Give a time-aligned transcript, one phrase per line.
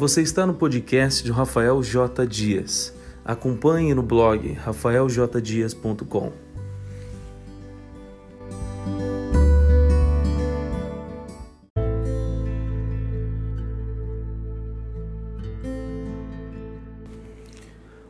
[0.00, 2.26] Você está no podcast de Rafael J.
[2.26, 2.96] Dias.
[3.22, 6.32] Acompanhe no blog rafaeljdias.com.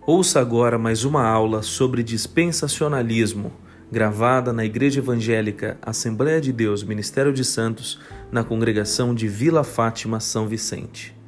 [0.07, 3.53] Ouça agora mais uma aula sobre dispensacionalismo,
[3.91, 7.99] gravada na Igreja Evangélica Assembleia de Deus Ministério de Santos,
[8.31, 11.19] na congregação de Vila Fátima São Vicente.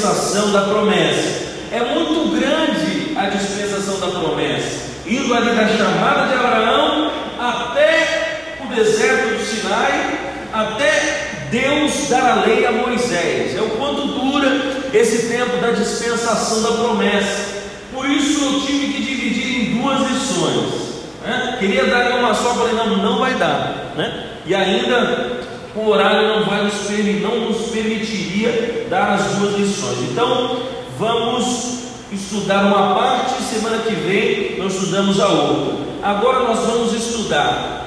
[0.00, 1.50] Dispensação da promessa.
[1.70, 8.74] É muito grande a dispensação da promessa, indo ali da chamada de Abraão até o
[8.74, 10.18] deserto do Sinai,
[10.52, 13.56] até Deus dar a lei a Moisés.
[13.56, 14.48] É o quanto dura
[14.94, 17.60] esse tempo da dispensação da promessa.
[17.92, 20.80] Por isso eu tive que dividir em duas lições.
[21.22, 21.56] Né?
[21.58, 23.92] Queria dar uma só, falei, não, não vai dar.
[23.96, 24.26] Né?
[24.46, 25.39] E ainda
[25.74, 26.74] o horário não, vai nos,
[27.20, 30.10] não nos permitiria dar as duas lições.
[30.10, 30.58] Então,
[30.98, 31.80] vamos
[32.12, 35.90] estudar uma parte, semana que vem nós estudamos a outra.
[36.02, 37.86] Agora nós vamos estudar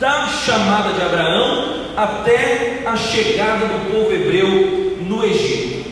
[0.00, 5.90] da chamada de Abraão até a chegada do povo hebreu no Egito.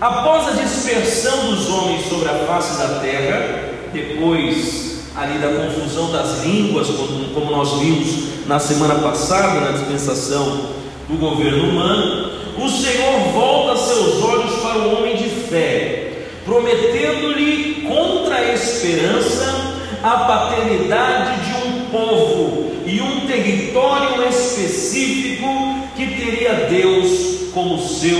[0.00, 4.87] Após a dispersão dos homens sobre a face da terra, depois
[5.18, 6.86] ali da confusão das línguas,
[7.34, 10.70] como nós vimos na semana passada, na dispensação
[11.08, 18.36] do governo humano, o Senhor volta seus olhos para o homem de fé, prometendo-lhe contra
[18.36, 25.48] a esperança a paternidade de um povo e um território específico
[25.96, 28.18] que teria Deus como seu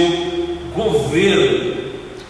[0.75, 1.78] governo.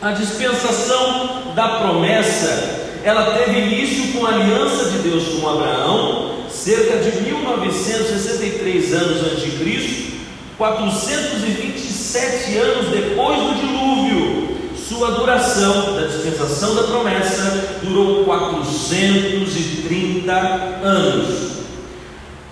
[0.01, 6.99] A dispensação da promessa, ela teve início com a aliança de Deus com Abraão, cerca
[6.99, 10.19] de 1963 anos antes de Cristo,
[10.57, 14.49] 427 anos depois do dilúvio.
[14.77, 21.59] Sua duração da dispensação da promessa durou 430 anos.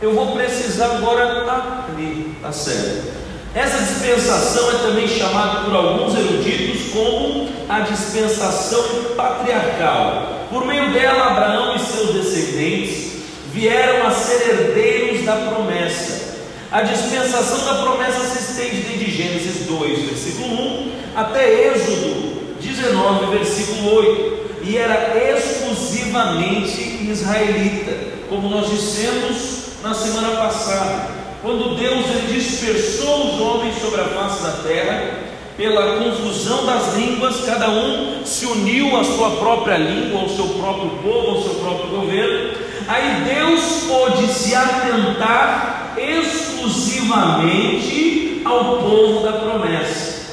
[0.00, 1.46] Eu vou precisar agora
[1.88, 3.16] ali, tá certo.
[3.54, 8.84] Essa dispensação é também chamada por alguns eruditos como a dispensação
[9.16, 10.35] patriarcal.
[10.50, 13.12] Por meio dela, Abraão e seus descendentes
[13.52, 16.36] vieram a ser herdeiros da promessa.
[16.70, 23.94] A dispensação da promessa se estende desde Gênesis 2, versículo 1, até Êxodo 19, versículo
[23.94, 27.92] 8, e era exclusivamente israelita,
[28.28, 34.50] como nós dissemos na semana passada quando Deus dispersou os homens sobre a face da
[34.64, 35.25] terra,
[35.56, 40.90] pela confusão das línguas, cada um se uniu à sua própria língua, ao seu próprio
[41.02, 42.50] povo, ao seu próprio governo.
[42.86, 50.26] Aí Deus pôde se atentar exclusivamente ao povo da promessa.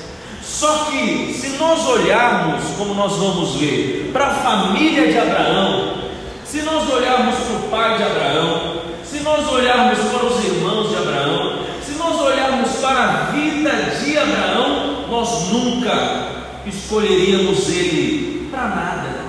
[0.44, 5.96] Só que, se nós olharmos, como nós vamos ver, para a família de Abraão,
[6.46, 10.98] se nós olharmos para o pai de Abraão, se nós olharmos para os irmãos de
[10.98, 13.72] Abraão, se nós olharmos para a vida
[14.04, 14.83] de Abraão,
[15.14, 15.94] nós nunca
[16.66, 19.24] escolheríamos ele para nada.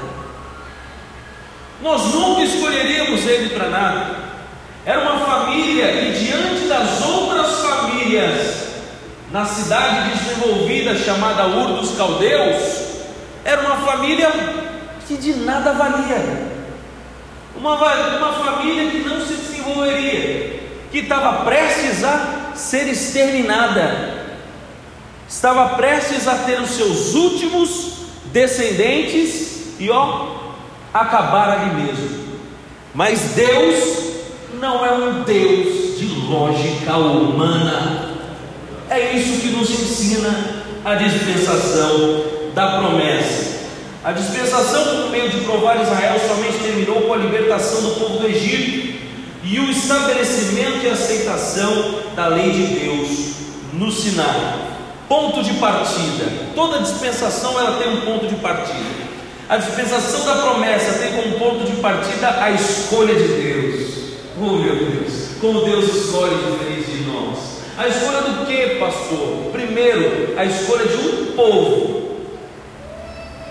[1.83, 4.17] Nós nunca escolheríamos ele para nada.
[4.87, 8.65] Era uma família e diante das outras famílias
[9.31, 12.85] na cidade desenvolvida chamada Ur dos Caldeus,
[13.45, 14.33] era uma família
[15.07, 16.55] que de nada valia.
[17.55, 20.61] Uma, uma família que não se desenvolveria,
[20.91, 24.24] que estava prestes a ser exterminada,
[25.29, 27.93] estava prestes a ter os seus últimos
[28.33, 30.27] descendentes e ó,
[30.93, 32.25] acabar ali mesmo.
[32.95, 34.05] Mas Deus
[34.61, 38.15] não é um Deus de lógica humana.
[38.89, 42.25] É isso que nos ensina a dispensação
[42.55, 43.55] da promessa.
[44.05, 48.27] A dispensação por meio de provar Israel somente terminou com a libertação do povo do
[48.27, 49.03] Egito
[49.43, 53.09] e o estabelecimento e aceitação da lei de Deus
[53.73, 54.64] no Sinai.
[55.09, 56.25] Ponto de partida.
[56.55, 59.05] Toda dispensação ela tem um ponto de partida.
[59.49, 63.95] A dispensação da promessa tem como ponto de partida a escolha de Deus.
[64.41, 67.55] Oh meu Deus, como Deus escolhe diferente de nós.
[67.77, 69.51] A escolha do que, pastor?
[69.53, 72.05] Primeiro, a escolha de um povo.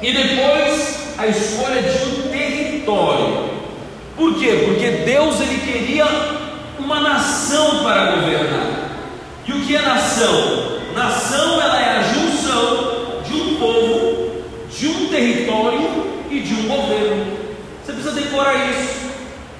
[0.01, 3.49] E depois, a escolha de um território.
[4.17, 4.63] Por quê?
[4.65, 6.05] Porque Deus ele queria
[6.79, 8.89] uma nação para governar.
[9.45, 10.72] E o que é nação?
[10.95, 14.31] Nação ela é a junção de um povo,
[14.69, 15.89] de um território
[16.29, 17.25] e de um governo.
[17.83, 18.93] Você precisa decorar isso.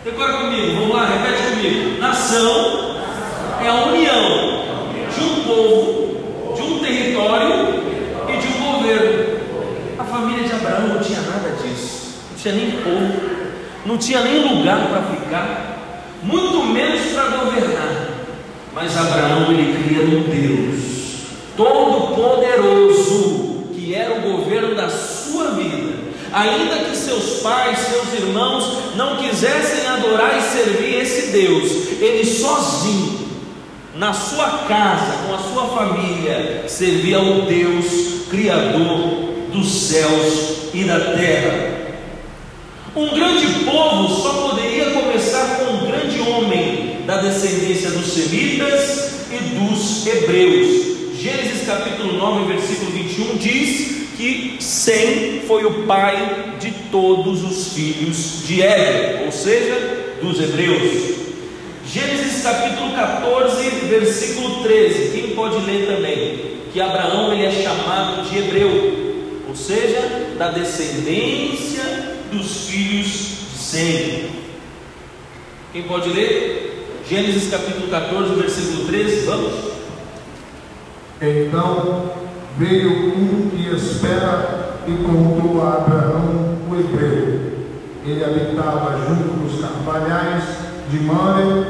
[0.04, 2.00] Decora comigo, vamos lá, repete comigo.
[2.00, 2.98] Nação
[3.64, 4.64] é a união
[5.16, 7.84] de um povo, de um território
[8.30, 9.40] e de um governo.
[9.98, 13.14] A família de Abraão não tinha nada disso, não tinha nem povo,
[13.88, 18.08] não tinha nem lugar para ficar, muito menos para governar.
[18.72, 20.93] Mas Abraão ele cria num Deus
[21.56, 25.94] todo-poderoso, que era o governo da sua vida.
[26.32, 31.72] Ainda que seus pais, seus irmãos não quisessem adorar e servir esse Deus,
[32.02, 33.22] ele sozinho,
[33.96, 41.00] na sua casa, com a sua família, servia ao Deus Criador dos céus e da
[41.00, 41.74] terra.
[42.96, 49.38] Um grande povo só poderia começar com um grande homem da descendência dos semitas e
[49.56, 50.93] dos hebreus.
[51.24, 58.46] Gênesis capítulo 9, versículo 21 diz que Sem foi o pai de todos os filhos
[58.46, 61.16] de Éder, ou seja, dos hebreus.
[61.88, 65.12] Gênesis capítulo 14, versículo 13.
[65.18, 66.58] Quem pode ler também?
[66.74, 74.26] Que Abraão ele é chamado de hebreu, ou seja, da descendência dos filhos de Sem.
[75.72, 76.86] Quem pode ler?
[77.10, 79.73] Gênesis capítulo 14, versículo 13, vamos.
[81.26, 82.12] Então
[82.58, 87.54] veio um que espera e contou a Abraão o hebreu.
[88.06, 90.44] Ele habitava junto dos carvalhais
[90.92, 91.66] de Mamre,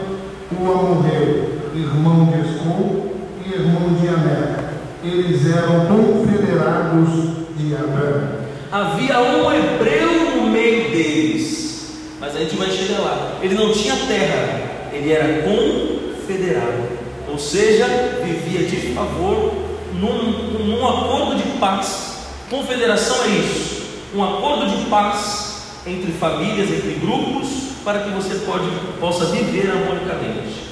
[0.60, 3.14] o amorreu, irmão de Escol
[3.46, 4.70] e irmão de Ané.
[5.04, 7.10] Eles eram confederados
[7.56, 8.44] de Abraão.
[8.72, 13.38] Havia um hebreu no meio deles, mas a gente vai chegar lá.
[13.40, 16.93] Ele não tinha terra, ele era confederado,
[17.30, 17.86] ou seja,
[18.24, 19.54] vivia de favor
[19.94, 22.14] num, num acordo de paz.
[22.50, 23.84] Confederação é isso,
[24.16, 25.54] um acordo de paz
[25.86, 27.50] entre famílias, entre grupos,
[27.84, 28.66] para que você pode,
[29.00, 30.64] possa viver harmonicamente.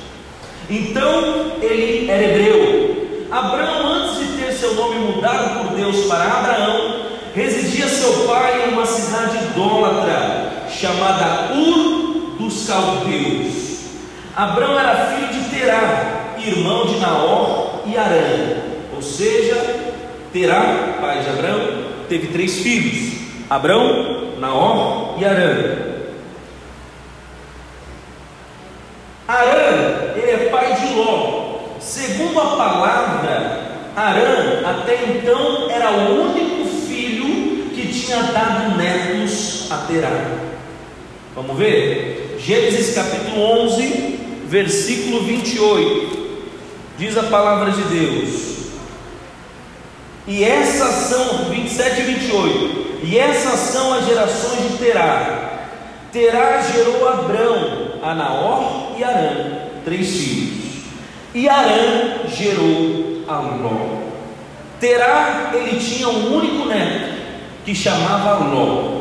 [0.69, 3.27] Então ele era hebreu.
[3.29, 8.73] Abraão, antes de ter seu nome mudado por Deus para Abraão, residia seu pai em
[8.73, 13.61] uma cidade idólatra chamada Ur dos Caldeus.
[14.35, 18.57] Abraão era filho de Terá, irmão de Naor e Arã.
[18.95, 19.91] Ou seja,
[20.33, 25.91] Terá, pai de Abraão, teve três filhos: Abraão, Naor e Arã.
[29.27, 31.59] Arã, ele é pai de Ló.
[31.79, 39.77] Segundo a palavra, Arã até então era o único filho que tinha dado netos a
[39.79, 40.31] Terá.
[41.35, 42.37] Vamos ver?
[42.39, 46.20] Gênesis capítulo 11, versículo 28.
[47.01, 48.57] Diz a palavra de Deus.
[50.27, 52.99] E essas são, 27 e 28.
[53.01, 55.61] E essas são as gerações de Terá.
[56.11, 59.33] Terá gerou Abrão, a Naor e Arã,
[59.83, 60.83] três filhos.
[61.33, 64.03] E Arã gerou a Ló.
[64.79, 67.15] Terá, ele tinha um único neto,
[67.65, 69.00] que chamava Ló.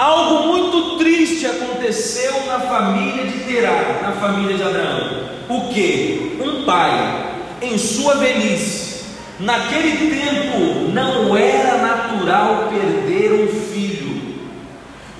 [0.00, 5.28] Algo muito triste aconteceu na família de Terá, na família de Abraão.
[5.46, 6.38] O que?
[6.40, 9.04] Um pai, em sua velhice,
[9.38, 14.38] naquele tempo não era natural perder um filho.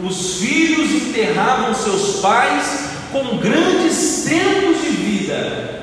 [0.02, 5.82] Os filhos enterravam seus pais com grandes tempos de vida.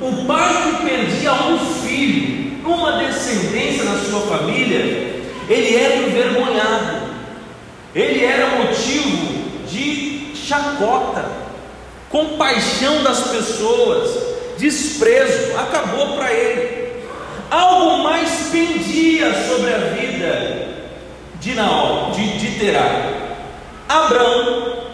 [0.00, 6.99] O pai que perdia um filho, uma descendência na sua família, ele era envergonhado,
[7.94, 11.24] ele era motivo de chacota,
[12.08, 14.10] compaixão das pessoas,
[14.58, 16.90] desprezo, acabou para ele.
[17.50, 20.68] Algo mais pendia sobre a vida
[21.40, 23.12] de Naor, de, de Terá.
[23.88, 24.84] Abraão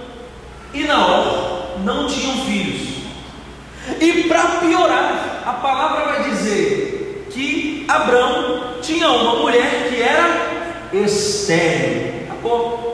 [0.73, 2.97] e Naor não tinham filhos.
[4.00, 12.25] E para piorar, a palavra vai dizer que Abraão tinha uma mulher que era estéril.
[12.29, 12.86] Acabou.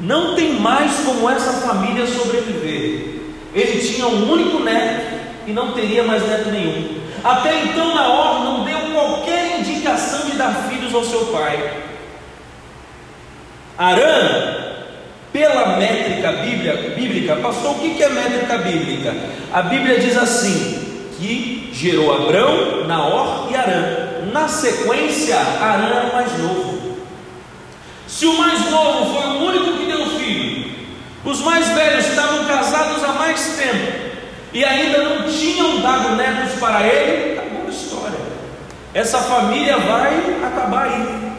[0.00, 3.20] Não tem mais como essa família sobreviver.
[3.54, 6.98] Ele tinha um único neto e não teria mais neto nenhum.
[7.24, 11.82] Até então Naor não deu qualquer indicação de dar filhos ao seu pai.
[13.76, 14.68] Arã,
[15.32, 19.14] pela métrica bíblia, bíblica, pastor, o que é métrica bíblica?
[19.52, 20.88] A Bíblia diz assim:
[21.18, 24.08] que gerou Abrão, Naor e Arã.
[24.32, 26.98] Na sequência, Arã é o mais novo.
[28.06, 29.67] Se o mais novo foi o único
[31.28, 34.08] os mais velhos estavam casados há mais tempo
[34.52, 38.18] e ainda não tinham dado netos para ele, acabou a história.
[38.94, 41.32] Essa família vai acabar aí.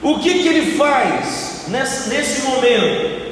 [0.00, 3.26] O que, que ele faz nesse, nesse momento?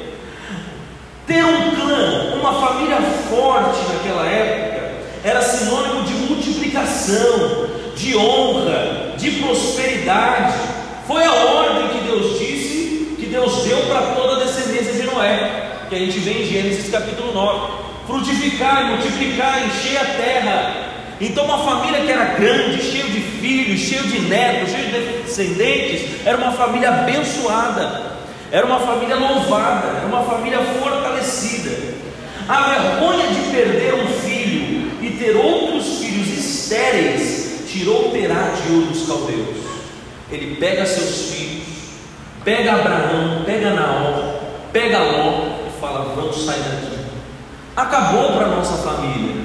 [1.25, 2.97] Ter um clã, uma família
[3.29, 4.91] forte naquela época,
[5.23, 10.53] era sinônimo de multiplicação, de honra, de prosperidade.
[11.07, 15.65] Foi a ordem que Deus disse, que Deus deu para toda a descendência de Noé,
[15.89, 17.73] que a gente vê em Gênesis capítulo 9:
[18.07, 20.75] frutificar, multiplicar, encher a terra.
[21.19, 26.25] Então, uma família que era grande, cheia de filhos, cheia de netos, cheia de descendentes,
[26.25, 28.15] era uma família abençoada.
[28.51, 31.95] Era uma família louvada, era uma família fortalecida.
[32.47, 38.83] A vergonha de perder um filho e ter outros filhos estéreis tirou Terá de Ur
[38.83, 39.65] dos caldeus.
[40.31, 41.67] Ele pega seus filhos,
[42.43, 44.35] pega Abraão, pega Naor,
[44.71, 45.54] pega Ló
[45.87, 47.05] fala: Vamos sair daqui.
[47.75, 49.35] Acabou para a nossa família,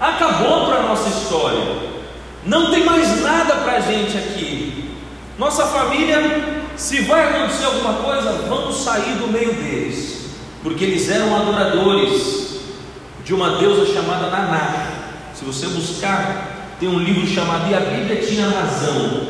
[0.00, 1.92] acabou para a nossa história.
[2.44, 4.90] Não tem mais nada para a gente aqui.
[5.38, 10.26] Nossa família se vai acontecer alguma coisa, vamos sair do meio deles,
[10.62, 12.60] porque eles eram adoradores
[13.24, 14.90] de uma deusa chamada Naná.
[15.34, 19.28] Se você buscar, tem um livro chamado E a Bíblia Tinha Razão,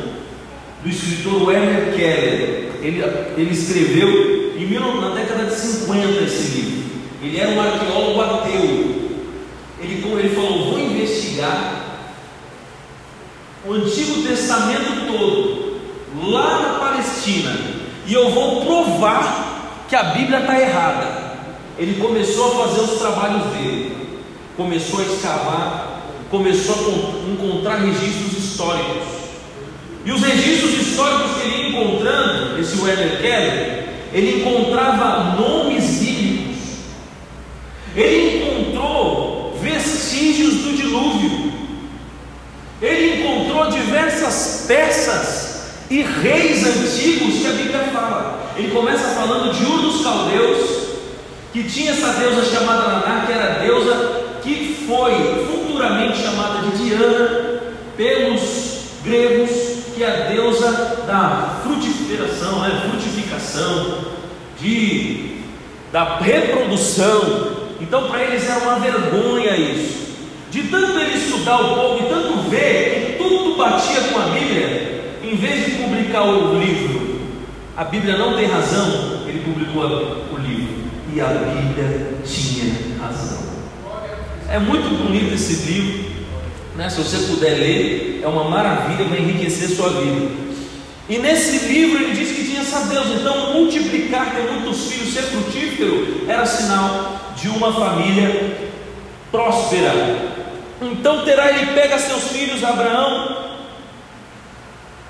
[0.83, 2.71] do escritor Werner Keller.
[2.81, 3.01] Ele,
[3.37, 6.83] ele escreveu em, na década de 50 esse livro.
[7.21, 8.61] Ele era um arqueólogo ateu.
[9.79, 11.83] Ele, ele falou: Vou investigar
[13.65, 15.79] o Antigo Testamento todo
[16.29, 17.57] lá na Palestina
[18.05, 21.23] e eu vou provar que a Bíblia está errada.
[21.77, 23.95] Ele começou a fazer os trabalhos dele,
[24.57, 29.07] começou a escavar, começou a encontrar registros históricos.
[30.05, 33.82] E os registros históricos que ele ia encontrando, esse Weber Keller,
[34.13, 36.57] ele encontrava nomes bíblicos,
[37.95, 41.51] ele encontrou vestígios do dilúvio,
[42.81, 45.53] ele encontrou diversas peças
[45.89, 48.51] e reis antigos que a Bíblia fala.
[48.55, 50.83] Ele começa falando de Ur dos Caldeus,
[51.51, 56.83] que tinha essa deusa chamada Naná, que era a deusa que foi futuramente chamada de
[56.83, 57.61] Diana
[57.95, 59.49] pelos gregos,
[59.95, 60.71] que é a deusa
[61.07, 62.81] da frutificação, né?
[62.89, 63.12] frutificação,
[64.59, 65.37] de,
[65.91, 67.53] da reprodução.
[67.81, 70.03] Então, para eles era uma vergonha isso.
[70.51, 75.17] De tanto ele estudar o povo e tanto ver que tudo batia com a Bíblia,
[75.23, 77.21] em vez de publicar o livro,
[77.75, 80.83] a Bíblia não tem razão, ele publicou o livro.
[81.11, 83.43] E a Bíblia tinha razão.
[84.49, 86.11] É muito bonito esse livro,
[86.75, 86.89] né?
[86.89, 90.42] se você puder ler, é uma maravilha, vai enriquecer sua vida.
[91.09, 95.23] E nesse livro ele diz que tinha essa Deus, então multiplicar, ter muitos filhos, ser
[95.23, 98.71] frutífero, era sinal de uma família
[99.31, 99.91] próspera.
[100.81, 103.37] Então terá ele pega seus filhos, Abraão,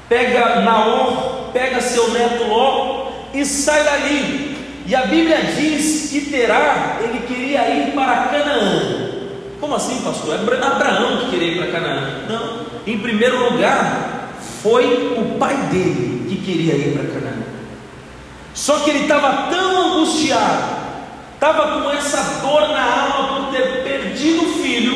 [0.10, 4.54] pega Naor, pega seu neto Ló e sai dali.
[4.86, 9.10] E a Bíblia diz que Terá, ele queria ir para Canaã.
[9.60, 10.36] Como assim, pastor?
[10.36, 12.26] É Abraão que queria ir para Canaã.
[12.28, 12.66] Não.
[12.86, 14.13] Em primeiro lugar,
[14.64, 17.44] foi o pai dele que queria ir para Canaã.
[18.56, 20.64] Só que ele estava tão angustiado,
[21.36, 24.94] estava com essa dor na alma por ter perdido o filho,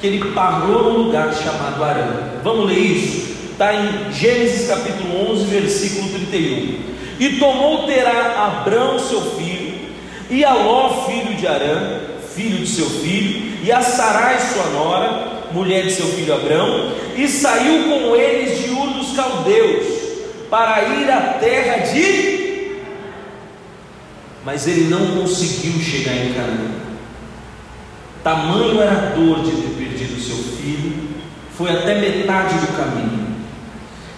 [0.00, 2.40] que ele parou num lugar chamado Arã.
[2.42, 3.28] Vamos ler isso?
[3.58, 6.78] está em Gênesis capítulo 11, versículo 31.
[7.18, 9.80] E tomou Terá Abrão, seu filho,
[10.30, 11.98] e a Ló, filho de Arã,
[12.36, 17.28] filho de seu filho, e a Sarai, sua nora, mulher de seu filho Abrão, e
[17.28, 19.86] saiu com eles de Ur dos Caldeus,
[20.50, 22.78] para ir à terra de.
[24.44, 26.78] Mas ele não conseguiu chegar em Canaã.
[28.22, 31.08] Tamanho era a dor de ter perdido seu filho,
[31.56, 33.36] foi até metade do caminho.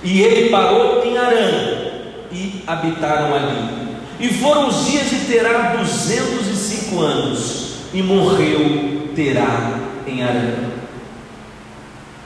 [0.02, 1.90] E ele parou em Arã
[2.32, 3.90] e habitaram ali.
[4.18, 10.79] E foram os dias de Terá 205 anos, e morreu Terá em Arã.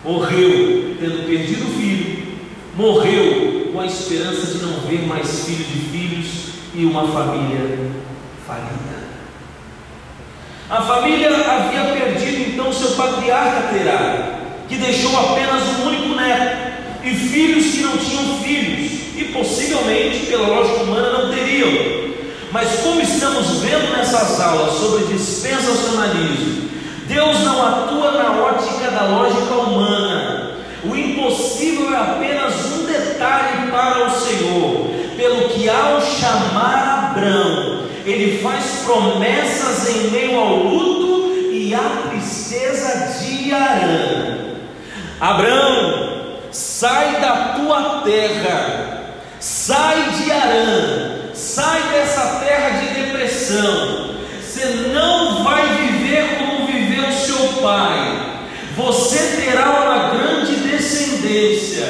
[0.04, 2.38] Morreu tendo perdido o filho,
[2.76, 6.26] morreu com a esperança de não ver mais filhos de filhos
[6.75, 7.90] e uma família
[8.46, 9.04] falida.
[10.68, 17.14] A família havia perdido então seu patriarca Terá, que deixou apenas um único neto e
[17.14, 21.68] filhos que não tinham filhos, e possivelmente, pela lógica humana, não teriam.
[22.50, 26.63] Mas como estamos vendo nessas aulas sobre dispensacionalismo,
[27.06, 30.50] Deus não atua na ótica da lógica humana.
[30.84, 38.42] O impossível é apenas um detalhe para o Senhor, pelo que ao chamar Abraão, ele
[38.42, 44.34] faz promessas em meio ao luto e à tristeza de Arã.
[45.20, 54.14] Abraão, sai da tua terra, sai de Arã, sai dessa terra de depressão.
[54.42, 58.42] Você não vai viver como viveu seu pai.
[58.76, 61.87] Você terá uma grande descendência.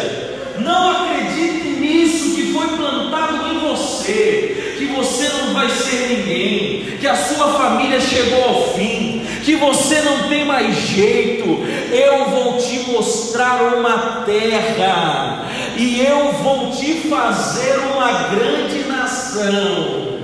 [0.59, 7.07] Não acredite nisso que foi plantado em você, que você não vai ser ninguém, que
[7.07, 11.45] a sua família chegou ao fim, que você não tem mais jeito.
[11.91, 20.21] Eu vou te mostrar uma terra e eu vou te fazer uma grande nação.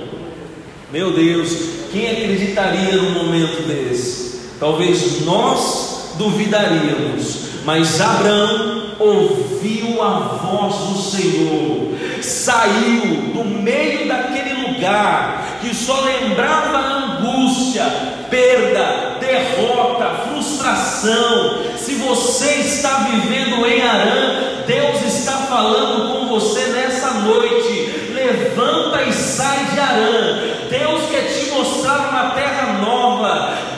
[0.91, 1.51] Meu Deus,
[1.91, 4.20] quem acreditaria num momento desse?
[4.61, 15.57] Talvez nós duvidaríamos, mas Abraão ouviu a voz do Senhor, saiu do meio daquele lugar
[15.61, 17.85] que só lembrava angústia,
[18.29, 21.63] perda, derrota, frustração.
[21.75, 28.11] Se você está vivendo em Arã, Deus está falando com você nessa noite.
[28.13, 30.39] Levanta e sai de Arã.
[30.69, 33.70] Deus quer te mostrar uma terra nova.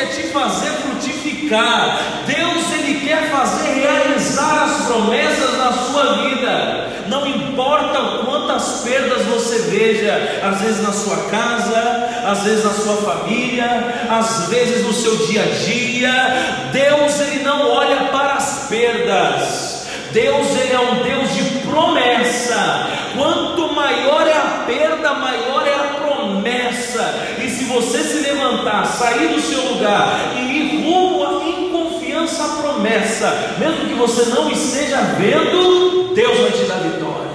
[0.00, 2.00] Quer te fazer frutificar.
[2.26, 6.88] Deus ele quer fazer realizar as promessas na sua vida.
[7.06, 12.96] Não importa quantas perdas você veja, às vezes na sua casa, às vezes na sua
[12.96, 16.70] família, às vezes no seu dia a dia.
[16.72, 19.86] Deus ele não olha para as perdas.
[20.12, 22.88] Deus ele é um Deus de promessa.
[23.14, 27.39] Quanto maior é a perda, maior é a promessa.
[27.74, 33.86] Você se levantar, sair do seu lugar e ir rumo em confiança à promessa, mesmo
[33.86, 37.30] que você não esteja vendo, Deus vai te dar vitória.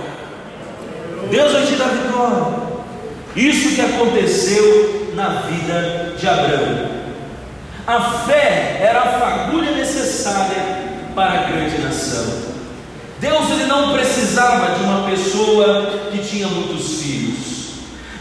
[1.30, 2.65] Deus vai te dar vitória.
[3.36, 6.89] Isso que aconteceu na vida de Abraão.
[7.88, 10.84] A fé era a fagulha necessária
[11.15, 12.26] para a grande nação.
[13.19, 17.64] Deus ele não precisava de uma pessoa que tinha muitos filhos.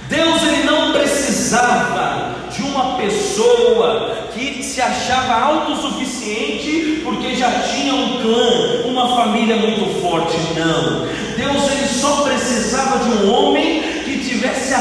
[0.09, 8.21] Deus ele não precisava de uma pessoa que se achava autossuficiente porque já tinha um
[8.21, 10.37] clã, uma família muito forte.
[10.55, 11.07] Não.
[11.37, 14.81] Deus ele só precisava de um homem que tivesse a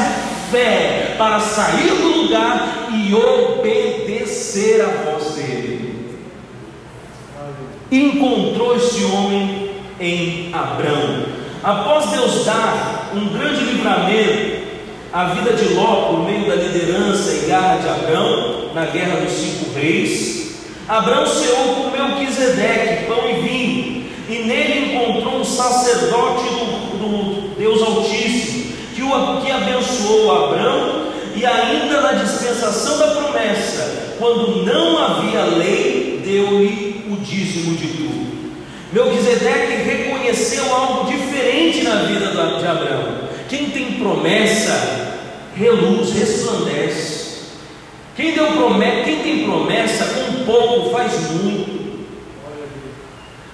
[0.51, 6.17] fé para sair do lugar e obedecer a voz dele.
[7.91, 11.25] Encontrou esse homem em Abrão.
[11.63, 14.63] Após Deus dar um grande livramento
[15.13, 19.31] à vida de Ló por meio da liderança e garra de Abrão na guerra dos
[19.31, 20.55] cinco reis,
[20.87, 27.81] Abrão ceou com Melquisedeque, pão e vinho, e nele encontrou um sacerdote do, do Deus
[27.83, 35.43] Altíssimo, que, o, que abençoou Abrão, e ainda na dispensação da promessa, quando não havia
[35.45, 38.33] lei, deu-lhe o dízimo de tudo.
[38.91, 43.23] Melquisedeque reconheceu algo diferente na vida de Abraão.
[43.49, 45.02] Quem tem promessa,
[45.55, 47.23] reluz, resplandece.
[48.15, 51.83] Quem, deu promessa, quem tem promessa, com pouco faz muito.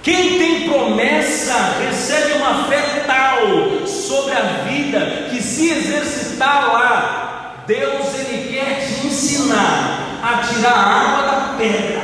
[0.02, 8.06] Quem tem promessa recebe uma fé tal sobre a vida que se exercitar lá, Deus
[8.14, 12.02] ele quer te ensinar a tirar a água da pedra.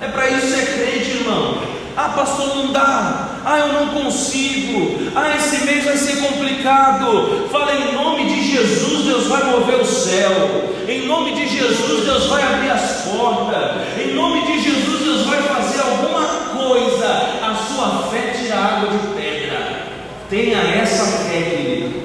[0.00, 1.62] É para isso é crente, irmão.
[1.96, 3.31] Ah, pastor, não dá.
[3.44, 5.10] Ah, eu não consigo.
[5.14, 7.48] Ah, esse mês vai ser complicado.
[7.50, 10.72] Fala em nome de Jesus, Deus vai mover o céu.
[10.88, 13.82] Em nome de Jesus, Deus vai abrir as portas.
[13.98, 16.26] Em nome de Jesus, Deus vai fazer alguma
[16.56, 17.06] coisa.
[17.42, 19.86] A sua fé tira água de pedra.
[20.30, 22.02] Tenha essa fé, querido.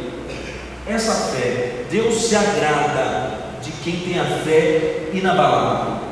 [0.88, 1.86] Essa fé.
[1.90, 3.32] Deus se agrada
[3.64, 6.08] de quem tem a fé inabalável.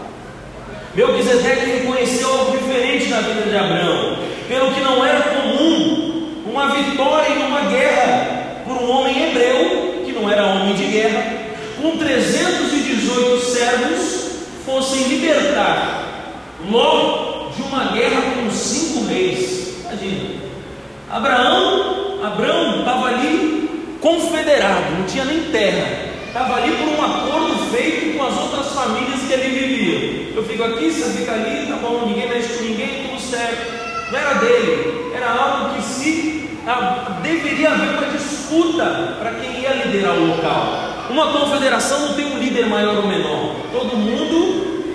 [0.95, 7.33] Melquisedeque reconheceu algo diferente na vida de Abraão, pelo que não era comum uma vitória
[7.33, 11.33] em uma guerra por um homem hebreu, que não era homem de guerra,
[11.81, 14.29] com 318 servos,
[14.65, 16.05] fossem libertar
[16.69, 19.81] logo de uma guerra com cinco reis.
[19.81, 20.41] Imagina,
[21.11, 25.87] Abraão, Abraão estava ali confederado, não tinha nem terra,
[26.27, 30.33] estava ali por um acordo feito com as outras famílias que ele vivia.
[30.35, 33.84] Eu fico aqui, você fica ali, tá bom, ninguém mexe com ninguém, tudo certo.
[34.15, 39.73] Não era dele, era algo que se ah, deveria haver uma disputa para quem ia
[39.73, 41.07] liderar o local.
[41.09, 44.85] Uma confederação não tem um líder maior ou menor, todo mundo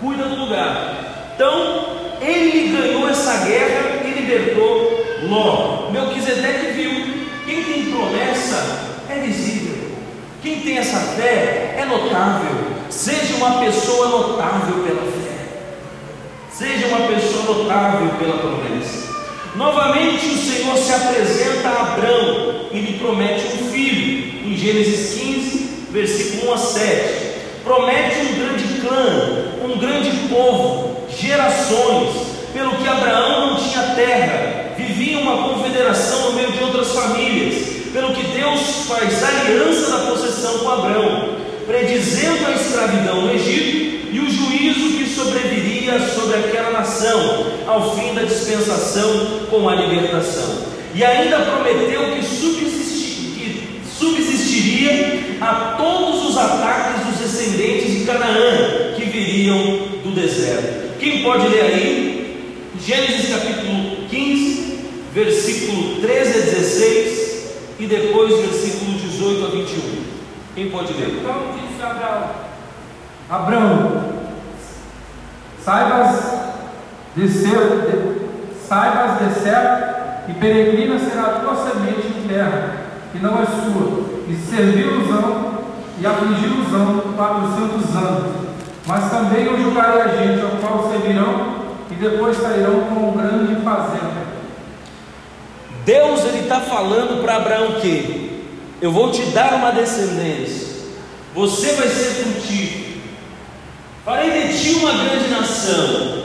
[0.00, 1.32] cuida do lugar.
[1.34, 1.86] Então,
[2.20, 5.90] ele ganhou essa guerra e libertou Ló.
[5.90, 7.26] Melquisedeque viu.
[7.44, 9.76] Quem tem promessa é visível.
[10.42, 12.76] Quem tem essa fé é notável.
[12.90, 15.35] Seja uma pessoa notável pela fé.
[16.56, 19.14] Seja uma pessoa notável pela promessa.
[19.56, 24.50] Novamente o Senhor se apresenta a Abraão e lhe promete um filho.
[24.50, 27.36] Em Gênesis 15, versículo 1 a 7.
[27.62, 32.14] Promete um grande clã, um grande povo, gerações,
[32.54, 38.14] pelo que Abraão não tinha terra, vivia uma confederação no meio de outras famílias, pelo
[38.14, 44.30] que Deus faz aliança da possessão com Abraão, predizendo a escravidão no Egito e o
[44.30, 45.75] juízo que sobreviria
[46.14, 50.66] sobre aquela nação ao fim da dispensação com a libertação.
[50.94, 52.26] E ainda prometeu que, que
[53.98, 59.56] subsistiria a todos os ataques dos descendentes de Canaã que viriam
[60.02, 60.98] do deserto.
[60.98, 62.16] Quem pode ler aí?
[62.84, 64.78] Gênesis capítulo 15,
[65.14, 67.26] versículo 13 a 16
[67.78, 70.16] e depois versículo 18 a 21.
[70.54, 71.08] Quem pode ler?
[71.20, 72.30] Então disse Abraão:
[73.28, 74.15] Abraão,
[75.66, 76.14] saibas
[77.16, 82.76] descer, de, saibas descer e peregrina será a tua semente em terra,
[83.10, 85.56] que não é sua, e servi-los-ão
[85.98, 88.46] e afligi-los-ão quatrocentos anos.
[88.86, 91.56] Mas também eu julgarei a gente ao qual servirão
[91.90, 94.24] e depois sairão com um grande fazenda.
[95.84, 98.46] Deus ele está falando para Abraão que
[98.80, 100.76] eu vou te dar uma descendência,
[101.34, 102.85] você vai ser frutífero,
[104.06, 106.22] farei de ti uma grande nação.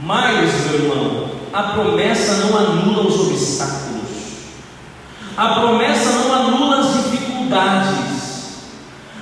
[0.00, 4.10] Mas, meu irmão, a promessa não anula os obstáculos,
[5.36, 8.60] a promessa não anula as dificuldades,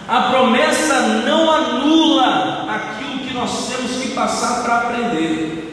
[0.07, 5.65] a promessa não anula aquilo que nós temos que passar para aprender.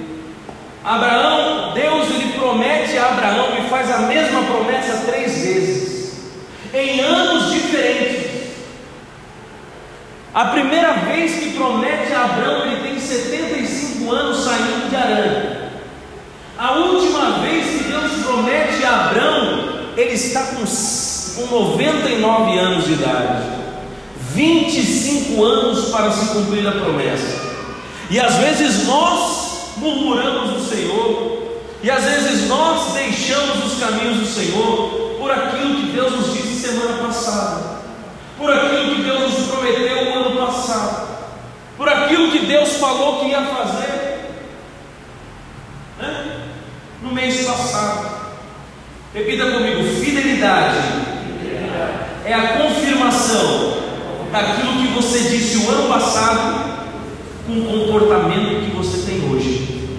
[0.86, 6.14] Abraão, Deus ele promete a Abraão e faz a mesma promessa três vezes,
[6.74, 7.55] em anos diferentes.
[10.36, 15.56] A primeira vez que promete a Abraão, ele tem 75 anos saindo de Arã.
[16.58, 22.94] A última vez que Deus promete a Abraão, ele está com, com 99 anos de
[22.94, 23.44] idade.
[24.34, 27.42] 25 anos para se cumprir a promessa.
[28.10, 31.44] E às vezes nós murmuramos do Senhor,
[31.82, 36.68] e às vezes nós deixamos os caminhos do Senhor por aquilo que Deus nos disse
[36.68, 37.80] semana passada,
[38.38, 41.08] por aquilo que Deus nos prometeu o ano passado,
[41.78, 44.16] por aquilo que Deus falou que ia fazer
[46.00, 46.42] né?
[47.02, 48.16] no mês passado.
[49.14, 50.78] Repita comigo: fidelidade
[52.26, 53.76] é a confirmação
[54.32, 56.76] daquilo que você disse o ano passado
[57.46, 59.90] com o comportamento que você tem hoje.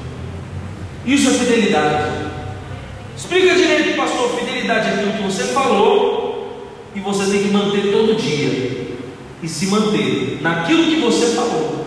[1.04, 2.26] Isso é fidelidade.
[3.16, 4.38] Explica direito, pastor.
[4.38, 8.96] Fidelidade é aquilo que você falou e você tem que manter todo dia
[9.42, 11.86] e se manter naquilo que você falou.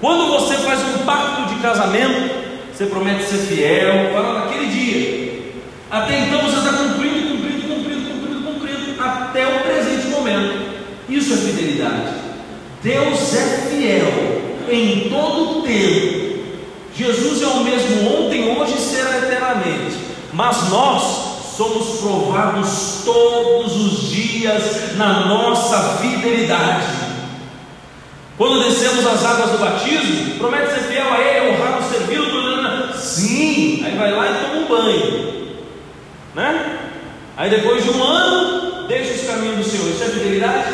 [0.00, 2.30] Quando você faz um pacto de casamento,
[2.72, 5.52] você promete ser fiel, fala naquele dia.
[5.90, 10.72] Até então você está cumprindo, cumprindo, cumprindo, cumprindo, cumprindo, até o presente momento.
[11.08, 12.14] Isso é fidelidade.
[12.82, 16.32] Deus é fiel em todo o tempo.
[16.94, 19.96] Jesus é o mesmo ontem, hoje e será eternamente.
[20.32, 27.01] Mas nós somos provados todos os dias na nossa fidelidade.
[28.42, 32.92] Quando descemos as águas do batismo, promete ser fiel a Ele, honrar, servi-lo.
[32.92, 35.58] Sim, aí vai lá e toma um banho,
[36.34, 36.78] né?
[37.36, 39.88] Aí depois de um ano, deixa os caminhos do Senhor.
[39.90, 40.72] Isso é fidelidade?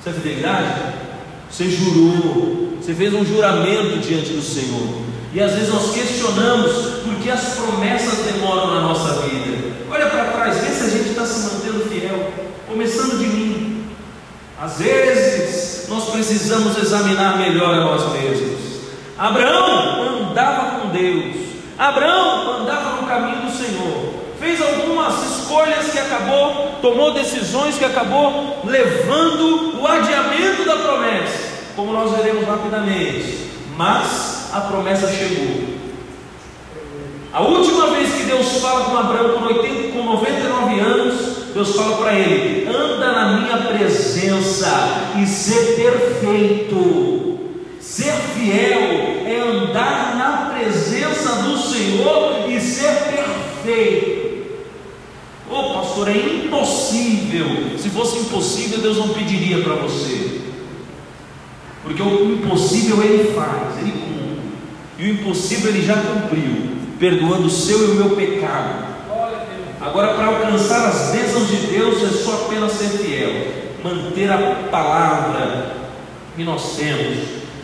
[0.00, 0.82] Isso é fidelidade?
[1.50, 5.02] Você jurou, você fez um juramento diante do Senhor.
[5.32, 6.72] E às vezes nós questionamos
[7.04, 9.72] por que as promessas demoram na nossa vida.
[9.90, 12.30] Olha para trás, vê se a gente está se mantendo fiel,
[12.68, 13.86] começando de mim.
[14.60, 15.23] Às vezes
[15.94, 18.60] nós precisamos examinar melhor a nós mesmos.
[19.16, 21.36] Abraão andava com Deus,
[21.78, 28.58] Abraão andava no caminho do Senhor fez algumas escolhas que acabou, tomou decisões que acabou
[28.64, 31.38] levando o adiamento da promessa,
[31.74, 33.50] como nós veremos rapidamente.
[33.74, 35.74] Mas a promessa chegou.
[37.32, 41.96] A última vez que Deus fala com Abraão com, 80, com 99 anos, Deus fala
[41.98, 47.38] para ele: anda na minha presença e ser perfeito.
[47.80, 54.24] Ser fiel é andar na presença do Senhor e ser perfeito.
[55.48, 57.46] Ô oh, pastor, é impossível.
[57.78, 60.40] Se fosse impossível, Deus não pediria para você.
[61.84, 64.40] Porque o impossível Ele faz, Ele cumpre.
[64.98, 68.93] E o impossível Ele já cumpriu, perdoando o seu e o meu pecado.
[69.84, 73.30] Agora, para alcançar as bênçãos de Deus, é só apenas ser fiel,
[73.84, 75.76] manter a palavra
[76.34, 77.18] que nós temos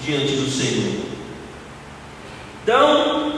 [0.04, 1.00] diante do Senhor.
[2.62, 3.32] Então,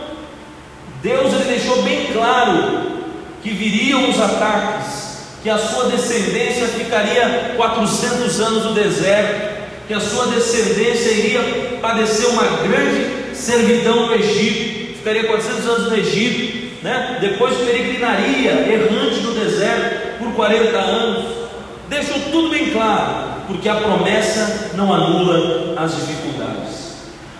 [1.01, 3.05] Deus ele deixou bem claro
[3.41, 10.01] que viriam os ataques, que a sua descendência ficaria 400 anos no deserto, que a
[10.01, 17.19] sua descendência iria padecer uma grande servidão no Egito, ficaria 400 anos no Egito, né?
[17.21, 21.43] depois peregrinaria errante no deserto por 40 anos.
[21.89, 26.83] Deixou tudo bem claro, porque a promessa não anula as dificuldades.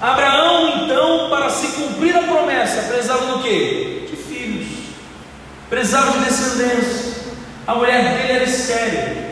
[0.01, 4.09] Abraão, então, para se cumprir a promessa, precisava do que?
[4.11, 4.67] De filhos,
[5.71, 7.13] precisava de descendência.
[7.67, 9.23] A mulher dele era estéril.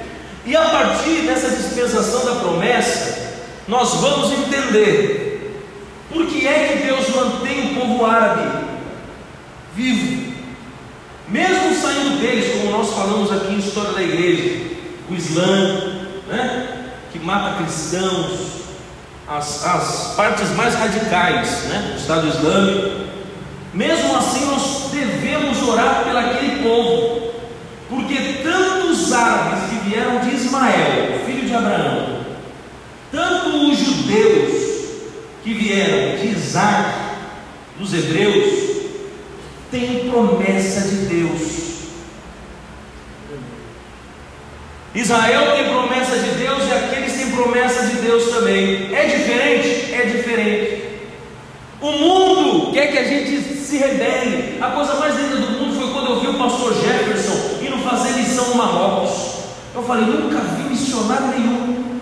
[0.46, 3.34] E a partir dessa dispensação da promessa,
[3.68, 5.60] nós vamos entender
[6.08, 8.69] por que é que Deus mantém o povo árabe
[9.80, 10.32] vivo,
[11.28, 14.66] mesmo saindo deles, como nós falamos aqui em História da Igreja,
[15.08, 18.50] o Islã, né, que mata cristãos,
[19.26, 23.10] as, as partes mais radicais né, do Estado Islâmico.
[23.72, 27.30] Mesmo assim, nós devemos orar pelaquele povo,
[27.88, 32.20] porque tantos árabes que vieram de Ismael, filho de Abraão,
[33.12, 34.60] tanto os judeus
[35.42, 36.92] que vieram de Isaac,
[37.78, 38.79] dos hebreus,
[39.70, 41.60] têm promessa de Deus.
[44.94, 48.94] Israel tem promessa de Deus e aqueles têm promessa de Deus também.
[48.94, 49.94] É diferente?
[49.94, 50.80] É diferente.
[51.80, 54.58] O mundo quer que a gente se rebele.
[54.60, 58.12] A coisa mais linda do mundo foi quando eu vi o pastor Jefferson indo fazer
[58.14, 59.40] missão no Marrocos.
[59.74, 62.00] Eu falei, nunca vi missionário nenhum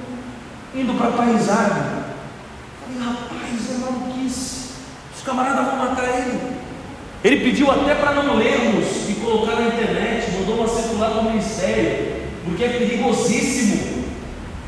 [0.75, 2.05] indo para país árabe.
[2.81, 4.71] Falei, rapaz, é maluquice.
[5.15, 6.59] Os camaradas vão matar ele.
[7.25, 11.25] Ele pediu até para não lermos e colocar na internet, mandou uma circular para o
[11.25, 14.05] ministério porque é perigosíssimo.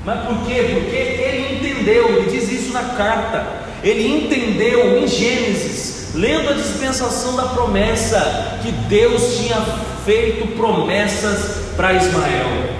[0.05, 0.71] Mas por quê?
[0.73, 3.47] Porque ele entendeu, ele diz isso na carta.
[3.83, 9.57] Ele entendeu em Gênesis, lendo a dispensação da promessa, que Deus tinha
[10.05, 12.71] feito promessas para Ismael.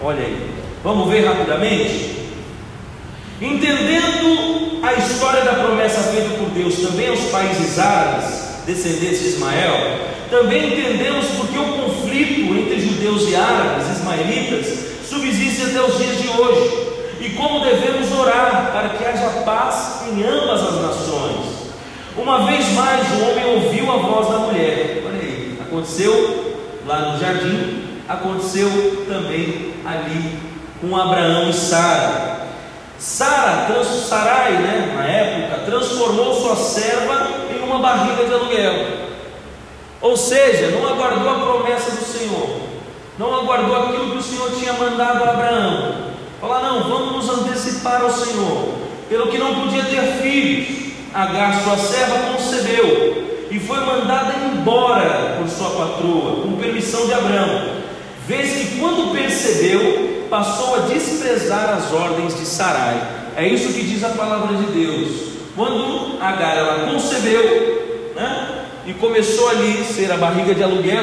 [0.00, 0.50] Olha aí,
[0.84, 2.18] vamos ver rapidamente?
[3.40, 9.98] Entendendo a história da promessa feita por Deus também aos países árabes, descendentes de Ismael,
[10.30, 14.66] também entendemos porque o conflito entre judeus e árabes, ismaelitas,
[15.08, 20.22] subsiste até os dias de hoje, e como devemos orar para que haja paz em
[20.22, 21.58] ambas as nações.
[22.14, 25.02] Uma vez mais, o homem ouviu a voz da mulher.
[25.06, 30.38] Olha aí, aconteceu lá no jardim, aconteceu também ali
[30.80, 32.48] com Abraão e Sara.
[32.98, 39.08] Sara, Sarai, né, na época, transformou sua serva uma barriga de aluguel.
[40.00, 42.60] Ou seja, não aguardou a promessa do Senhor,
[43.18, 45.94] não aguardou aquilo que o Senhor tinha mandado a Abraão.
[46.40, 48.74] Falar, não, vamos nos antecipar ao Senhor,
[49.08, 50.88] pelo que não podia ter filhos.
[51.12, 57.78] Agar, sua serva, concebeu e foi mandada embora por sua patroa, com permissão de Abraão.
[58.26, 63.00] Vês que quando percebeu, passou a desprezar as ordens de Sarai.
[63.36, 65.37] É isso que diz a palavra de Deus.
[65.58, 68.66] Quando Agar ela concebeu, né?
[68.86, 71.02] e começou ali ser a barriga de aluguel.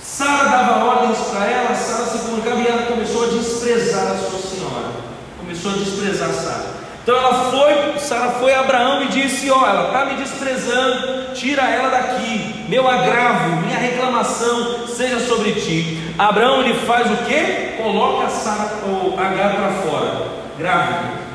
[0.00, 4.38] Sara dava ordens para ela, Sara se comunicava e ela começou a desprezar a sua
[4.38, 4.92] senhora.
[5.36, 6.76] Começou a desprezar Sara.
[7.02, 11.62] Então ela foi, Sara foi a Abraão e disse: Ó, ela está me desprezando, tira
[11.62, 16.00] ela daqui, meu agravo, minha reclamação seja sobre ti.
[16.16, 17.82] Abraão ele faz o que?
[17.82, 21.25] Coloca Sara ou Agar para fora, grávida.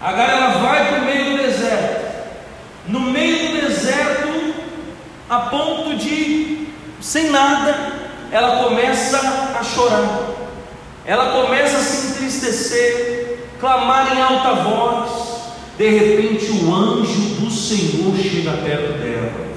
[0.00, 2.08] Agar ela vai para o meio do deserto
[2.88, 4.54] no meio do deserto,
[5.28, 6.68] a ponto de,
[7.00, 7.92] sem nada,
[8.32, 9.18] ela começa
[9.58, 10.30] a chorar,
[11.04, 15.28] ela começa a se entristecer, clamar em alta voz.
[15.76, 19.48] De repente, o anjo do Senhor chega perto dela.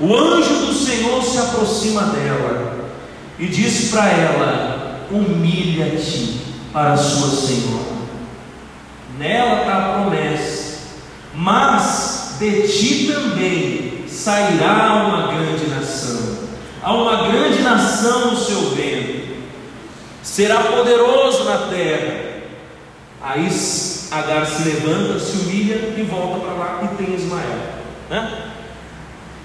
[0.00, 2.90] O anjo do Senhor se aproxima dela
[3.38, 6.40] e diz para ela: Humilha-te
[6.72, 8.03] para a sua Senhora.
[9.18, 10.78] Nela está a promessa,
[11.34, 16.38] mas de ti também sairá uma grande nação,
[16.82, 19.38] há uma grande nação no seu ventre,
[20.22, 22.24] será poderoso na terra.
[23.20, 23.48] Aí
[24.14, 27.58] Agar se levanta, se humilha e volta para lá e tem Ismael.
[28.08, 28.52] Né?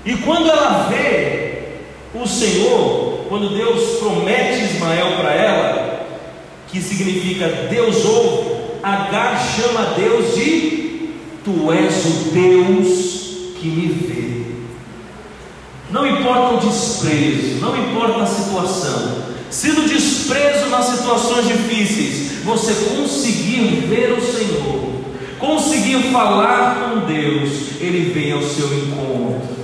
[0.06, 1.80] E quando ela vê
[2.14, 6.06] o Senhor, quando Deus promete Ismael para ela,
[6.68, 8.49] que significa Deus ouve,
[8.82, 11.10] Agar chama Deus de
[11.44, 13.20] Tu és o Deus
[13.60, 14.30] que me vê.
[15.92, 22.74] Não importa o desprezo, não importa a situação, se no desprezo nas situações difíceis você
[22.96, 24.92] conseguir ver o Senhor,
[25.40, 29.58] conseguir falar com Deus, Ele vem ao seu encontro.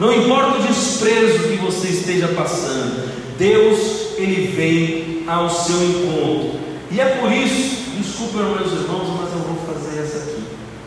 [0.00, 6.58] Não importa o desprezo que você esteja passando, Deus, Ele vem ao seu encontro.
[6.90, 10.42] E é por isso, desculpa meus irmãos, mas eu vou fazer essa aqui,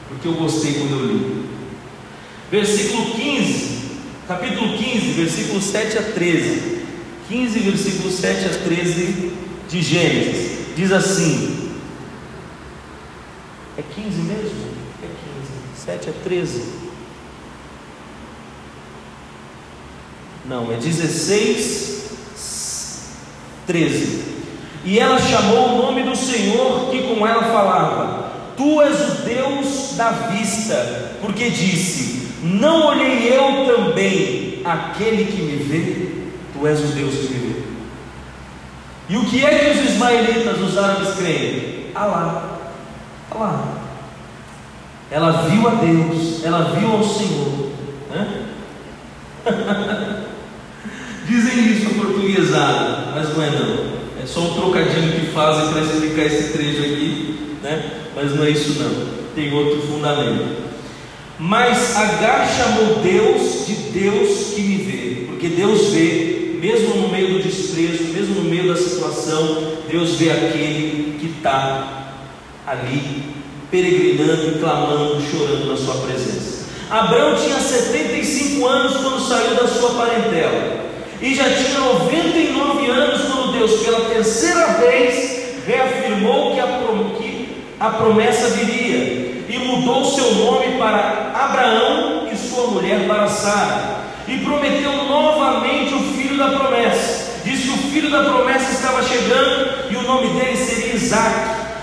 [0.07, 1.45] porque eu gostei quando eu li.
[2.51, 3.91] Versículo 15,
[4.27, 6.81] capítulo 15, versículo 7 a 13.
[7.27, 9.33] 15, versículo 7 a 13
[9.69, 10.75] de Gênesis.
[10.75, 11.71] Diz assim:
[13.77, 14.67] É 15 mesmo?
[15.01, 15.85] É 15.
[15.85, 16.63] 7 a 13.
[20.45, 22.09] Não, é 16,
[23.67, 24.30] 13.
[24.83, 29.95] E ela chamou o nome do Senhor que com ela falava: Tu és o Deus
[29.95, 36.11] da vista, porque disse: Não olhei eu também aquele que me vê,
[36.53, 37.61] Tu és o Deus que me vê.
[39.09, 41.87] E o que é que os ismaelitas, os árabes creem?
[41.93, 42.59] Alá,
[43.29, 43.81] Alá.
[45.11, 47.71] Ela viu a Deus, ela viu ao Senhor.
[48.09, 48.45] Né?
[51.27, 54.00] Dizem isso portuguesado, mas não é não.
[54.21, 57.91] É só um trocadilho que fazem para explicar esse trecho aqui, né?
[58.15, 59.07] Mas não é isso não.
[59.33, 60.61] Tem outro fundamento.
[61.39, 67.33] Mas Agar chamou Deus de Deus que me vê, porque Deus vê, mesmo no meio
[67.33, 72.13] do desprezo, mesmo no meio da situação, Deus vê aquele que está
[72.67, 73.23] ali,
[73.71, 76.67] peregrinando clamando, chorando na sua presença.
[76.91, 80.70] Abraão tinha 75 anos quando saiu da sua parentela,
[81.21, 86.65] e já tinha 99 anos quando Deus, pela terceira vez, reafirmou que a,
[87.17, 87.47] que
[87.79, 94.37] a promessa viria, e mudou seu nome para Abraão e sua mulher para Sara, e
[94.39, 97.41] prometeu novamente o filho da promessa.
[97.43, 101.35] Disse que o filho da promessa estava chegando e o nome dele seria Isaac,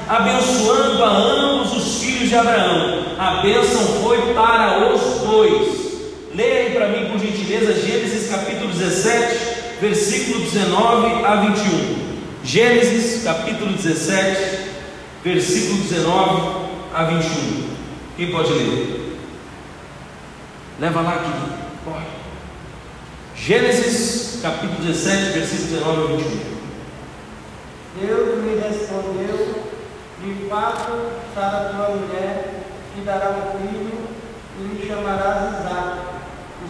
[0.09, 3.03] abençoando a ambos os filhos de Abraão.
[3.19, 5.88] A bênção foi para os dois.
[6.39, 12.19] Leia aí para mim, por gentileza, Gênesis capítulo 17, versículo 19 a 21.
[12.45, 14.71] Gênesis capítulo 17,
[15.25, 17.69] versículo 19 a 21.
[18.17, 19.19] Quem pode ler?
[20.79, 21.31] Leva lá aqui.
[21.85, 22.07] Corre.
[23.35, 26.41] Gênesis capítulo 17, versículo 19 a 21.
[28.01, 29.65] Deus me respondeu:
[30.23, 30.93] De fato,
[31.35, 32.63] Sara tua mulher
[32.95, 33.99] te dará um filho
[34.61, 36.08] e lhe chamarás Isaac.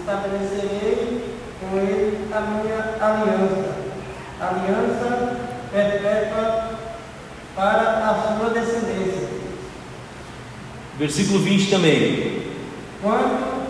[0.09, 3.75] Estabelecerei com ele a minha aliança,
[4.41, 5.37] aliança
[5.71, 6.71] perpétua
[7.55, 9.29] para a sua descendência.
[10.99, 12.43] Versículo 20 também.
[13.03, 13.67] Quanto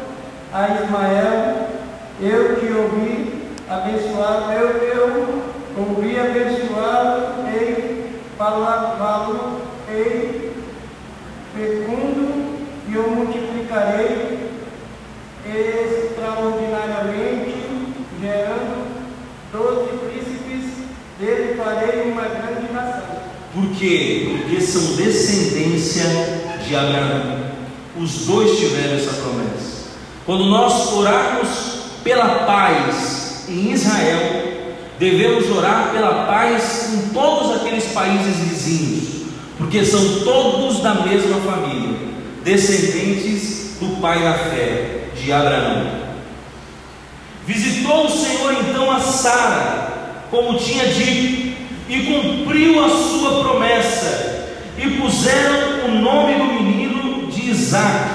[0.52, 1.70] a Ismael,
[2.20, 5.42] eu te ouvi abençoar, eu, eu
[5.76, 10.52] ouvi abençoá-lo e falá-lo e
[11.52, 14.38] fecundo e o multiplicarei
[16.28, 17.54] extraordinariamente,
[18.20, 18.86] gerando
[19.50, 20.72] doze príncipes,
[21.18, 23.18] dele farei uma grande nação.
[23.54, 24.36] Por quê?
[24.38, 26.04] Porque são descendência
[26.66, 27.48] de Abraão.
[27.96, 29.88] Os dois tiveram essa promessa.
[30.26, 31.48] Quando nós orarmos
[32.04, 34.66] pela paz em Israel,
[34.98, 41.96] devemos orar pela paz em todos aqueles países vizinhos, porque são todos da mesma família,
[42.44, 46.07] descendentes do pai da fé, de Abraão.
[47.48, 51.56] Visitou o Senhor então a Sara, como tinha dito,
[51.88, 58.10] e cumpriu a sua promessa, e puseram o nome do menino de Isaac.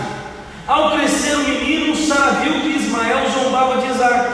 [0.68, 4.34] Ao crescer o menino, Sara viu que Ismael zombava de Isaac,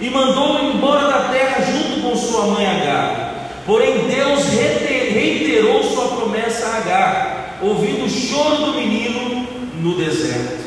[0.00, 3.34] e mandou-o embora da terra junto com sua mãe Agar.
[3.66, 9.46] Porém, Deus reiterou sua promessa a Agar, ouvindo o choro do menino
[9.82, 10.64] no deserto.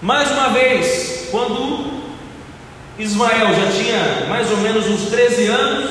[0.00, 1.95] Mais uma vez, quando
[2.98, 5.90] Ismael já tinha mais ou menos uns 13 anos,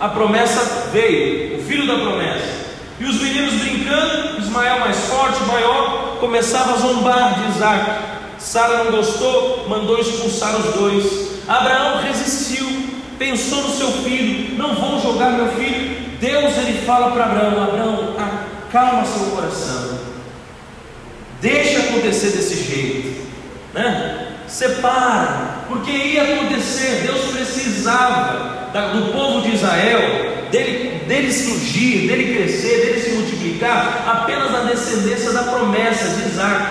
[0.00, 2.66] a promessa veio, o filho da promessa.
[2.98, 7.90] E os meninos brincando, Ismael mais forte, maior, começava a zombar de Isaac.
[8.38, 11.26] Sara não gostou, mandou expulsar os dois.
[11.46, 12.66] Abraão resistiu,
[13.18, 16.06] pensou no seu filho, não vou jogar meu filho.
[16.18, 18.14] Deus ele fala para Abraão: Abraão,
[18.66, 19.98] acalma seu coração,
[21.40, 23.26] deixa acontecer desse jeito,
[23.74, 24.36] né?
[24.46, 30.00] separa, porque ia acontecer, Deus precisava do povo de Israel,
[30.50, 36.66] dele, dele surgir, dele crescer, dele se multiplicar, apenas na descendência da promessa de Isaac.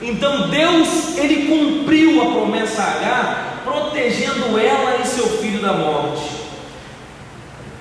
[0.00, 6.38] Então Deus, ele cumpriu a promessa a Agar, protegendo ela e seu filho da morte.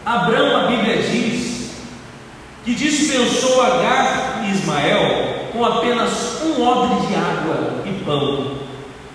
[0.06, 1.72] Abraão, a Bíblia diz,
[2.64, 8.67] que dispensou Agar e Ismael com apenas um odre de água e pão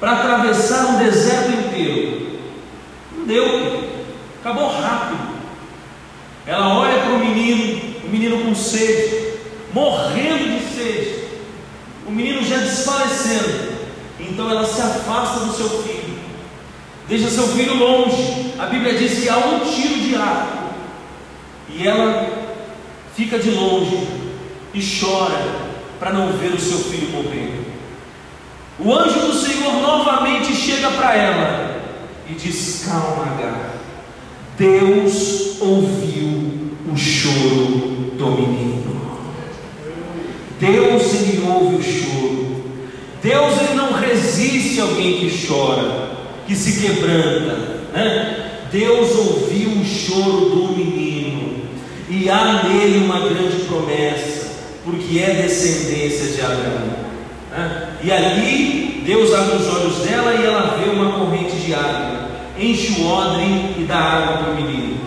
[0.02, 2.40] para atravessar um deserto inteiro.
[3.16, 3.88] Não deu,
[4.40, 5.30] acabou rápido.
[6.44, 9.34] Ela olha para o menino, o menino com sede,
[9.72, 11.24] morrendo de sede,
[12.04, 13.74] o menino já desfalecendo.
[14.18, 16.18] Então ela se afasta do seu filho,
[17.06, 18.54] deixa seu filho longe.
[18.58, 20.64] A Bíblia diz que há um tiro de arco,
[21.68, 22.28] e ela
[23.14, 24.04] fica de longe
[24.74, 25.60] e chora
[26.00, 27.61] para não ver o seu filho morrer.
[28.84, 31.82] O anjo do Senhor novamente chega para ela
[32.28, 33.74] e diz: Calma, Agar.
[34.58, 38.82] Deus ouviu o choro do menino.
[40.58, 42.62] Deus ele ouve o choro.
[43.22, 46.10] Deus ele não resiste a alguém que chora,
[46.46, 47.82] que se quebranta.
[47.92, 48.50] Né?
[48.72, 51.62] Deus ouviu o choro do menino
[52.08, 54.50] e há nele uma grande promessa,
[54.84, 56.96] porque é descendência de Abraão.
[57.50, 57.91] Né?
[58.02, 62.28] E ali Deus abre os olhos dela e ela vê uma corrente de água,
[62.58, 65.00] enche o odre e dá água para o menino.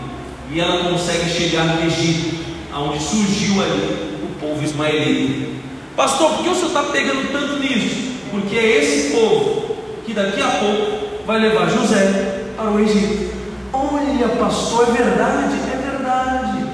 [0.51, 2.35] E ela consegue chegar no Egito,
[2.73, 5.55] onde surgiu ali o povo ismaelita.
[5.95, 8.13] Pastor, por que o senhor está pegando tanto nisso?
[8.31, 9.75] Porque é esse povo
[10.05, 13.33] que daqui a pouco vai levar José para o Egito.
[13.73, 16.65] Olha, pastor, é verdade, é verdade.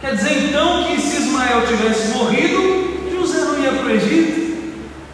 [0.00, 2.77] Quer dizer então que se Ismael tivesse morrido,
[3.88, 4.48] para o Egito?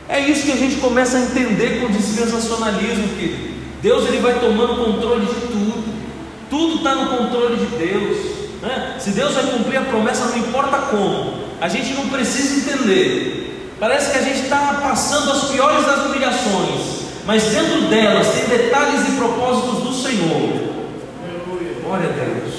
[0.09, 4.39] É isso que a gente começa a entender com o dispensacionalismo, que Deus ele vai
[4.41, 5.95] tomando controle de tudo,
[6.51, 8.18] tudo está no controle de Deus.
[8.61, 8.97] Né?
[8.99, 13.75] Se Deus vai cumprir a promessa, não importa como, a gente não precisa entender.
[13.79, 19.09] Parece que a gente está passando as piores das humilhações, mas dentro delas tem detalhes
[19.09, 20.75] e propósitos do Senhor.
[21.83, 22.55] Glória a Deus.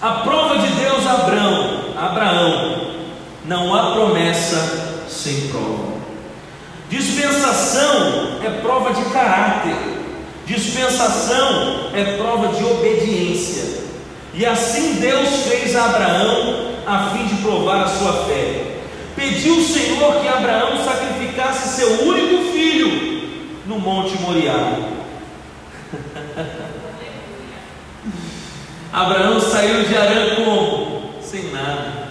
[0.00, 2.91] A prova de Deus a Abraão, Abraão
[3.44, 5.92] não há promessa sem prova.
[6.88, 9.74] Dispensação é prova de caráter.
[10.46, 13.82] Dispensação é prova de obediência.
[14.34, 18.78] E assim Deus fez a Abraão a fim de provar a sua fé.
[19.14, 23.22] Pediu o Senhor que Abraão sacrificasse seu único filho
[23.66, 24.76] no Monte Moriá.
[28.92, 31.14] Abraão saiu de Arã como?
[31.22, 32.01] Sem nada.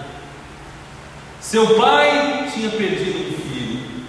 [1.42, 4.04] Seu pai tinha perdido um filho.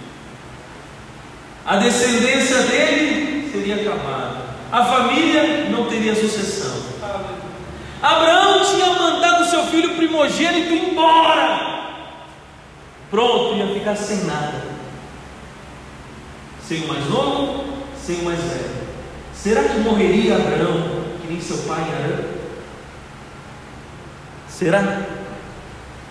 [1.66, 4.36] A descendência dele seria acabada.
[4.70, 6.84] A família não teria sucessão.
[8.00, 12.04] Abraão tinha mandado seu filho primogênito embora.
[13.10, 14.62] Pronto, ia ficar sem nada.
[16.66, 17.64] Sem o mais novo,
[18.00, 18.84] sem o mais velho.
[19.34, 22.24] Será que morreria Abraão que nem seu pai Arã?
[24.48, 25.23] Será?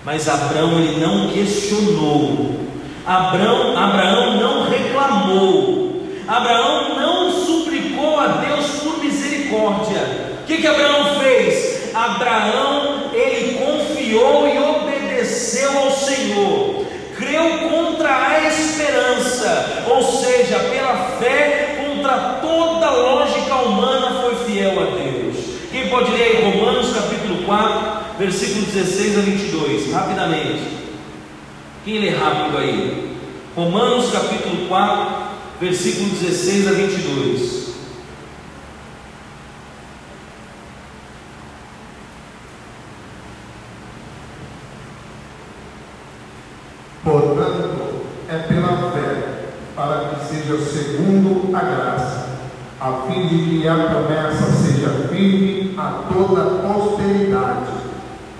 [0.05, 2.59] Mas Abraão ele não questionou.
[3.05, 6.03] Abraão, Abraão não reclamou.
[6.27, 10.33] Abraão não suplicou a Deus por misericórdia.
[10.41, 11.95] O que, que Abraão fez?
[11.95, 16.85] Abraão ele confiou e obedeceu ao Senhor.
[17.17, 24.85] Creu contra a esperança, ou seja, pela fé contra toda lógica humana foi fiel a
[24.97, 25.37] Deus.
[25.71, 30.83] Quem pode ler Romanos capítulo 4, versículo 16 a 22, rapidamente.
[31.83, 33.17] Quem lê rápido aí?
[33.55, 35.13] Romanos capítulo 4,
[35.59, 37.63] versículo 16 a 22.
[47.03, 49.45] Portanto, é pela fé,
[49.75, 52.29] para que seja segundo a graça,
[52.79, 57.83] a fim de que a promessa seja firme a toda a posteridade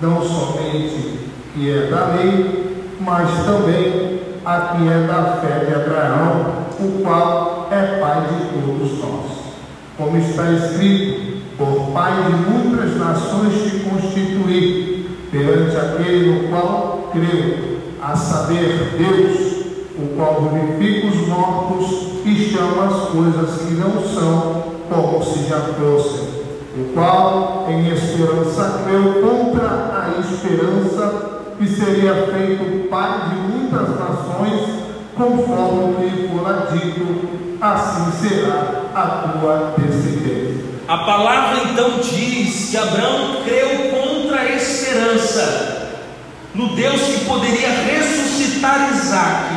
[0.00, 6.64] não somente que é da lei, mas também a que é da fé de Abraão,
[6.80, 9.44] o qual é pai de todos nós.
[9.96, 17.78] Como está escrito, por pai de muitas nações te constituí, perante aquele no qual creu,
[18.02, 19.64] a saber, Deus,
[19.96, 25.60] o qual vivifica os mortos e chama as coisas que não são como se já
[25.60, 26.34] fossem
[26.76, 34.84] o qual em esperança creu contra a esperança que seria feito pai de muitas nações,
[35.14, 40.64] conforme lhe fora dito, assim será a tua descendência.
[40.86, 45.84] A palavra então diz que Abraão creu contra a esperança
[46.54, 49.54] no Deus que poderia ressuscitar Isaac.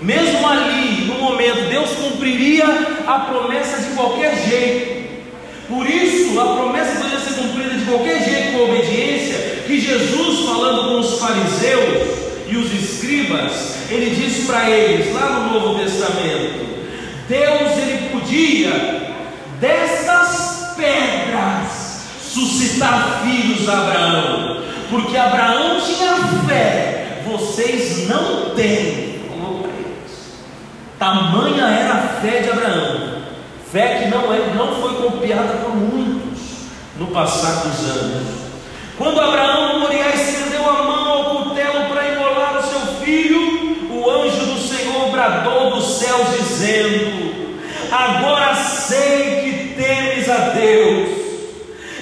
[0.00, 2.64] Mesmo ali, no momento, Deus cumpriria
[3.06, 5.00] a promessa de qualquer jeito.
[5.68, 9.19] Por isso, a promessa poderia ser cumprida de qualquer jeito com obediência,
[9.70, 12.18] que Jesus, falando com os fariseus
[12.48, 16.68] e os escribas, ele disse para eles, lá no Novo Testamento,
[17.28, 19.14] Deus ele podia
[19.60, 26.16] destas pedras suscitar filhos a Abraão, porque Abraão tinha
[26.48, 29.08] fé, vocês não têm.
[30.98, 33.22] Tamanha era a fé de Abraão,
[33.70, 36.40] fé que não, é, não foi copiada por muitos
[36.98, 38.39] no passar dos anos.
[39.00, 44.44] Quando Abraão Moriá estendeu a mão ao cutelo para imolar o seu filho, o anjo
[44.44, 47.58] do Senhor bradou dos céus, dizendo:
[47.90, 51.08] Agora sei que temes a Deus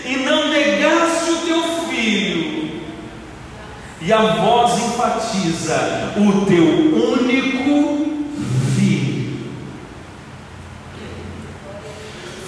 [0.05, 2.83] e não negaste o teu filho.
[4.01, 8.09] E a voz enfatiza: o teu único
[8.75, 9.39] filho.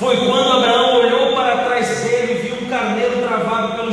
[0.01, 3.93] Foi quando Abraão olhou para trás dele e viu um carneiro travado pelo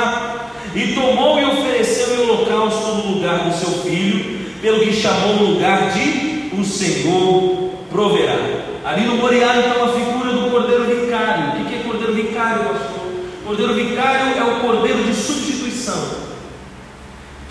[0.00, 5.36] do e tomou e ofereceu em holocausto no lugar do seu filho, pelo que chamou
[5.36, 8.36] o lugar de o Senhor proverá.
[8.84, 11.60] Ali no Moriá então a figura do cordeiro vicário.
[11.60, 12.98] O que é cordeiro vicário, pastor?
[13.44, 16.28] Cordeiro vicário é o cordeiro de substituição,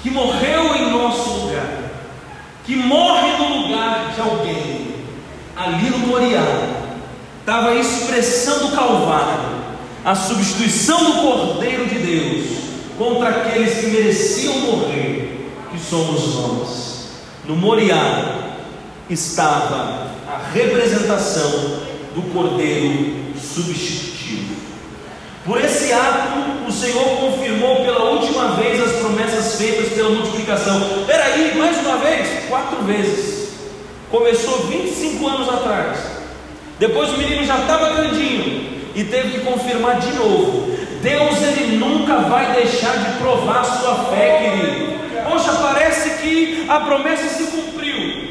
[0.01, 1.67] que morreu em nosso lugar,
[2.65, 4.87] que morre no lugar de alguém.
[5.55, 6.43] Ali no Moriá
[7.39, 9.56] estava expressando o Calvário,
[10.07, 12.45] a substituição do Cordeiro de Deus
[12.97, 17.07] contra aqueles que mereciam morrer, que somos nós.
[17.43, 18.55] No Moriá
[19.09, 21.51] estava a representação
[22.15, 24.55] do Cordeiro substitutivo.
[25.45, 31.03] Por esse ato, o Senhor confirmou pela última vez as promessas feitas pela multiplicação.
[31.05, 32.45] Peraí, mais uma vez?
[32.47, 33.49] Quatro vezes.
[34.09, 35.97] Começou 25 anos atrás.
[36.79, 40.75] Depois o menino já estava grandinho e teve que confirmar de novo.
[41.03, 44.97] Deus ele nunca vai deixar de provar sua fé, querido.
[45.23, 48.27] Poxa, parece que a promessa se cumpriu.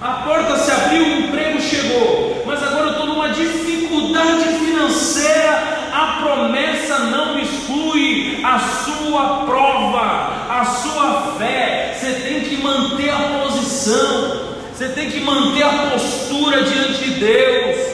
[0.00, 5.80] A porta se abriu, o emprego chegou, mas agora eu estou numa dificuldade financeira.
[5.92, 11.96] A promessa não exclui a sua prova, a sua fé.
[11.98, 17.93] Você tem que manter a posição, você tem que manter a postura diante de Deus.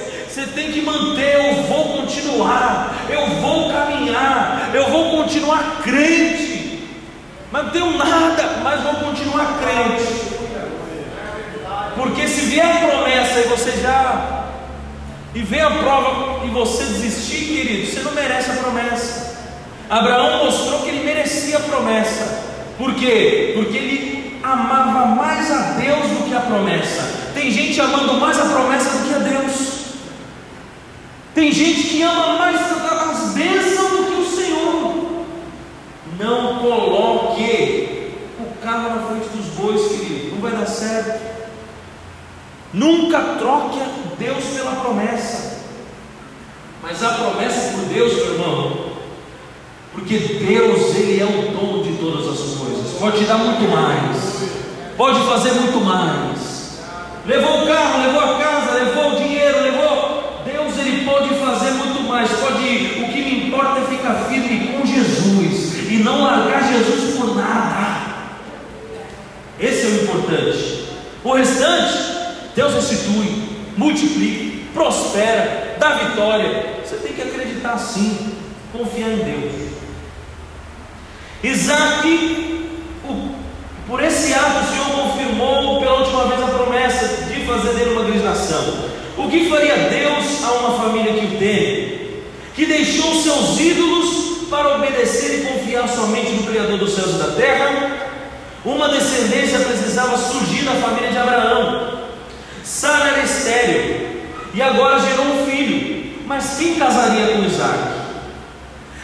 [0.55, 6.89] Tem que manter, eu vou continuar, eu vou caminhar, eu vou continuar crente.
[7.51, 10.31] Mas não tenho nada, mas vou continuar crente.
[11.97, 14.47] Porque se vier a promessa e você já
[15.35, 19.39] e vem a prova e você desistir, querido, você não merece a promessa.
[19.89, 22.51] Abraão mostrou que ele merecia a promessa.
[22.79, 23.53] Por quê?
[23.57, 27.31] Porque ele amava mais a Deus do que a promessa.
[27.35, 29.80] Tem gente amando mais a promessa do que a Deus.
[31.35, 35.25] Tem gente que ama mais as bênçãos do que o Senhor.
[36.19, 40.35] Não coloque o carro na frente dos bois, querido.
[40.35, 41.21] Não vai dar certo.
[42.73, 43.79] Nunca troque
[44.19, 45.61] Deus pela promessa.
[46.83, 48.91] Mas a promessa por Deus, meu irmão,
[49.93, 54.51] porque Deus, Ele é o dono de todas as coisas, pode te dar muito mais,
[54.97, 56.81] pode fazer muito mais.
[57.27, 60.43] Levou o carro, levou a casa, levou o dinheiro, levou.
[60.45, 61.21] Deus, Ele pode
[62.21, 62.31] mais.
[62.33, 63.03] Pode ir.
[63.03, 68.01] O que me importa é ficar firme com Jesus e não largar Jesus por nada.
[69.59, 70.85] Esse é o importante.
[71.23, 71.99] O restante,
[72.55, 73.43] Deus restitui,
[73.77, 76.81] multiplica, prospera, dá vitória.
[76.85, 78.33] Você tem que acreditar sim,
[78.73, 79.71] confiar em Deus.
[81.43, 82.67] Isaac,
[83.87, 88.05] por esse ato, o Senhor confirmou pela última vez a promessa de fazer dele uma
[88.05, 88.91] grande nação.
[89.17, 91.90] O que faria Deus a uma família que o teme,
[92.61, 97.33] que deixou seus ídolos para obedecer e confiar somente no Criador dos céus e da
[97.33, 98.11] terra?
[98.63, 102.01] Uma descendência precisava surgir da família de Abraão.
[102.63, 104.11] Sara era estéril
[104.53, 107.79] e agora gerou um filho, mas quem casaria com Isaac?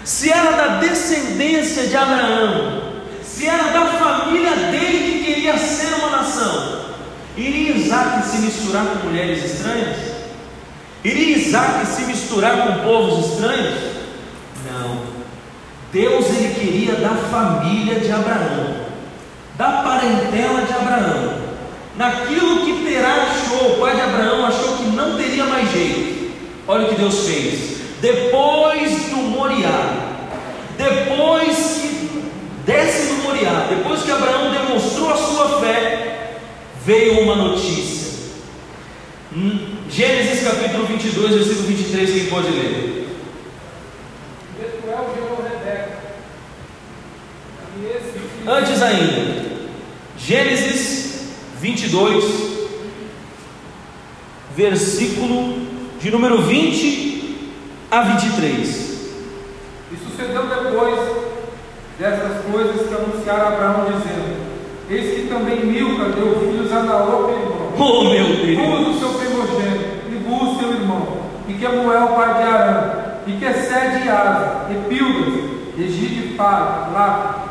[0.05, 2.83] Se era da descendência de Abraão,
[3.25, 6.83] se era da família dele que queria ser uma nação,
[7.39, 10.16] iria Isaac se misturar com mulheres estranhas?
[11.05, 13.75] Iria Isaac se misturar com povos estranhos?
[14.71, 15.17] Não.
[15.93, 18.75] Deus ele queria da família de Abraão,
[19.57, 21.39] da parentela de Abraão,
[21.97, 26.35] naquilo que Terá achou, o pai de Abraão achou que não teria mais jeito.
[26.69, 27.77] Olha o que Deus fez.
[28.01, 30.17] Depois do Moriá,
[30.77, 32.23] depois que
[32.65, 36.39] desce no Moriá, depois que Abraão demonstrou a sua fé,
[36.85, 38.13] veio uma notícia.
[39.35, 43.07] Hum, Gênesis capítulo 22, versículo 23, quem pode ler?
[44.59, 45.97] Betuel gerou Rebeca.
[47.85, 49.47] Esse filho- Antes ainda,
[50.19, 51.29] Gênesis
[51.61, 52.25] 22,
[54.57, 55.67] versículo
[56.01, 57.49] de número 20
[57.91, 58.69] a 23.
[59.93, 60.99] E sucedeu depois
[61.99, 64.37] dessas coisas que anunciaram a Abraão, dizendo:
[64.91, 67.67] Eis que também Milca deu filhos a Naor, irmão.
[67.79, 68.57] Oh meu Deus!
[68.59, 71.27] Buz, o seu primogênito, e Buz, seu irmão,
[71.57, 72.93] e Quemuel, pai de Arã,
[73.27, 75.35] e Quesed e Asa, e Pildas,
[75.79, 77.45] e Gidifar, Lá,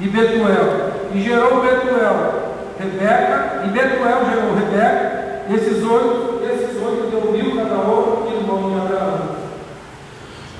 [0.00, 7.32] e Betuel, e gerou Betuel, Rebeca, e Betuel gerou Rebeca, esses oito, esses oito deu
[7.32, 9.38] Milca, Naor, irmão de Abraão.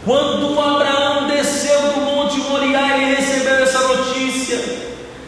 [0.05, 4.59] Quando Abraão desceu do Monte Moriá, ele recebeu essa notícia.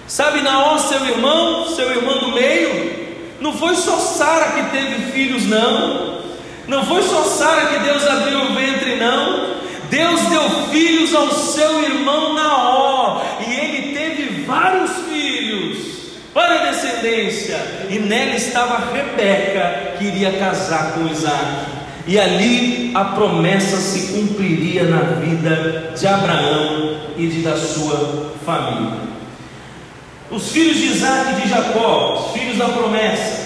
[0.09, 2.91] Sabe Naó, seu irmão, seu irmão do meio?
[3.41, 6.20] Não foi só Sara que teve filhos, não.
[6.71, 9.57] Não foi só Sara que Deus abriu o ventre, não.
[9.91, 15.79] Deus deu filhos ao seu irmão Naó, e ele teve vários filhos
[16.33, 17.57] para a descendência,
[17.91, 21.67] e nela estava Rebeca, que iria casar com Isaac.
[22.07, 29.11] E ali a promessa se cumpriria na vida de Abraão e de da sua família.
[30.31, 33.40] Os filhos de Isaac e de Jacó, os filhos da promessa.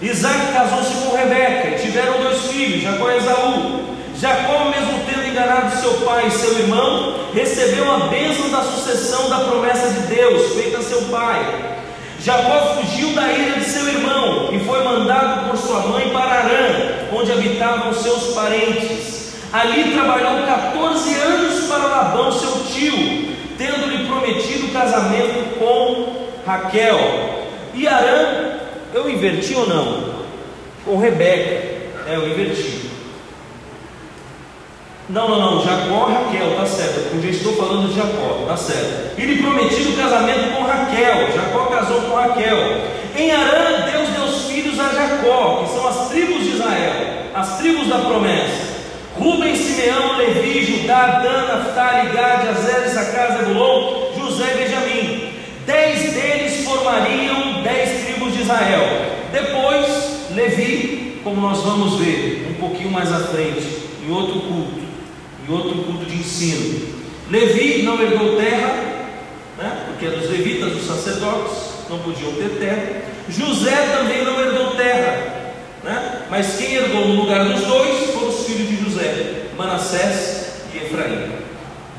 [0.00, 3.80] Isaac casou-se com Rebeca, tiveram dois filhos, Jacó e Esaú.
[4.20, 9.40] Jacó, mesmo tendo enganado seu pai e seu irmão, recebeu a bênção da sucessão da
[9.40, 11.78] promessa de Deus, feita a seu pai.
[12.20, 17.10] Jacó fugiu da ira de seu irmão e foi mandado por sua mãe para Arã,
[17.12, 19.34] onde habitavam seus parentes.
[19.52, 26.98] Ali trabalhou 14 anos para Labão, seu tio, tendo-lhe prometido casamento com Raquel.
[27.74, 28.57] E Arã,
[28.94, 30.18] eu inverti ou não?
[30.84, 31.78] Com Rebeca.
[32.06, 32.88] É, eu inverti.
[35.08, 37.14] Não, não, não, Jacó, Raquel, tá certo.
[37.14, 39.18] Eu já estou falando de Jacó, tá certo.
[39.18, 41.32] E lhe prometido casamento com Raquel.
[41.34, 42.58] Jacó casou com Raquel.
[43.16, 46.92] Em Arã, Deus deu os filhos a Jacó, que são as tribos de Israel,
[47.34, 48.68] as tribos da promessa.
[49.18, 55.32] Rubem, Simeão, Levi, Judá, Dan, Naftali, Gad, Azer, Issacar, Zebulon, José e Benjamim.
[55.64, 57.47] Dez deles formariam
[58.38, 58.82] de Israel.
[59.32, 63.66] Depois, Levi, como nós vamos ver um pouquinho mais à frente,
[64.06, 64.80] em outro culto,
[65.46, 66.98] em outro culto de ensino.
[67.30, 68.74] Levi não herdou terra,
[69.58, 69.84] né?
[69.86, 71.56] porque é dos levitas, dos sacerdotes,
[71.90, 73.02] não podiam ter terra.
[73.28, 75.52] José também não herdou terra,
[75.84, 76.22] né?
[76.30, 81.32] mas quem herdou no lugar dos dois foram os filhos de José, Manassés e Efraim,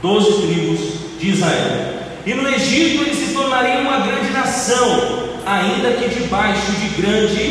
[0.01, 0.79] doze tribos
[1.19, 1.99] de Israel.
[2.25, 5.18] E no Egito eles se tornariam uma grande nação,
[5.49, 7.41] ainda que debaixo de grande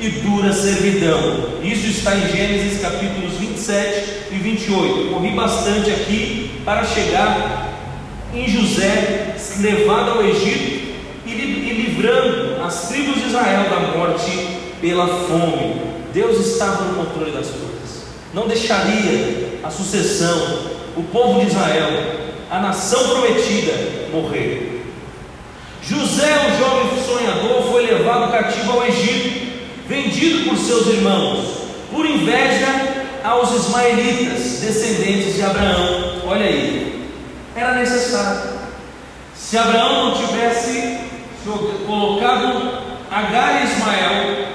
[0.00, 1.48] e dura servidão.
[1.62, 5.10] Isso está em Gênesis capítulos 27 e 28.
[5.12, 7.66] Corri bastante aqui para chegar
[8.34, 10.88] em José, levado ao Egito
[11.26, 14.30] e li- livrando as tribos de Israel da morte
[14.80, 15.80] pela fome.
[16.14, 18.04] Deus estava no controle das coisas.
[18.32, 20.60] Não deixaria a sucessão,
[20.96, 21.90] o povo de Israel,
[22.50, 23.72] a nação prometida,
[24.12, 24.77] morrer.
[25.88, 29.48] José, o jovem sonhador, foi levado cativo ao Egito,
[29.88, 31.46] vendido por seus irmãos,
[31.90, 32.68] por inveja
[33.24, 36.20] aos ismaelitas, descendentes de Abraão.
[36.26, 37.08] Olha aí,
[37.56, 38.50] era necessário.
[39.34, 40.98] Se Abraão não tivesse
[41.86, 44.46] colocado Agar e Ismael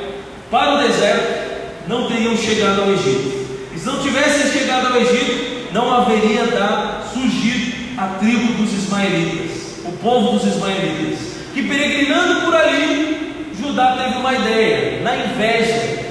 [0.52, 3.48] para o deserto, não teriam chegado ao Egito.
[3.76, 9.63] E se não tivessem chegado ao Egito, não haveria dado, surgido a tribo dos ismaelitas,
[10.04, 11.20] povo dos ismaelitas,
[11.54, 16.04] que peregrinando por ali, Judá teve uma ideia, na inveja,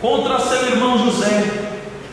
[0.00, 1.44] contra seu irmão José.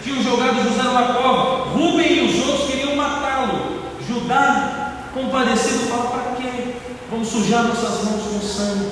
[0.04, 3.82] Tinham jogado José numa cova, Rubem e os outros queriam matá-lo.
[4.08, 6.76] Judá, compadecido, fala: para quê?
[7.10, 8.92] Vamos sujar nossas mãos com sangue.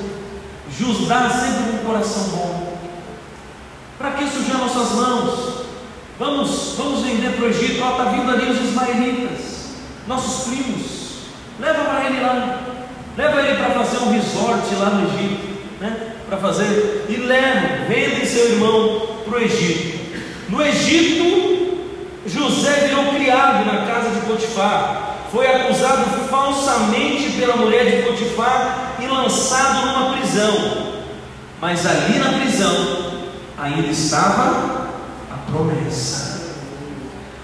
[0.78, 2.78] Judá sempre com um coração bom.
[4.00, 5.62] Para que sujar nossas mãos?
[6.18, 7.74] Vamos, vamos vender para o Egito.
[7.74, 9.76] Está vindo ali os ismaelitas,
[10.08, 11.11] nossos primos.
[11.60, 12.60] Leva para ele lá.
[13.18, 15.48] Leva ele para fazer um resort lá no Egito,
[15.80, 16.14] né?
[16.28, 20.00] Para fazer e leva, vendem seu irmão para o Egito.
[20.50, 21.78] No Egito,
[22.26, 25.18] José virou criado na casa de Potifar.
[25.32, 30.92] Foi acusado falsamente pela mulher de Potifar e lançado numa prisão.
[31.60, 33.22] Mas ali na prisão
[33.58, 34.88] ainda estava
[35.30, 36.56] a promessa.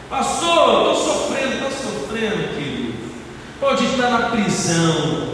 [0.10, 2.77] Pastor, estou sofrendo, estou sofrendo, querido.
[3.60, 5.30] Pode estar na prisão,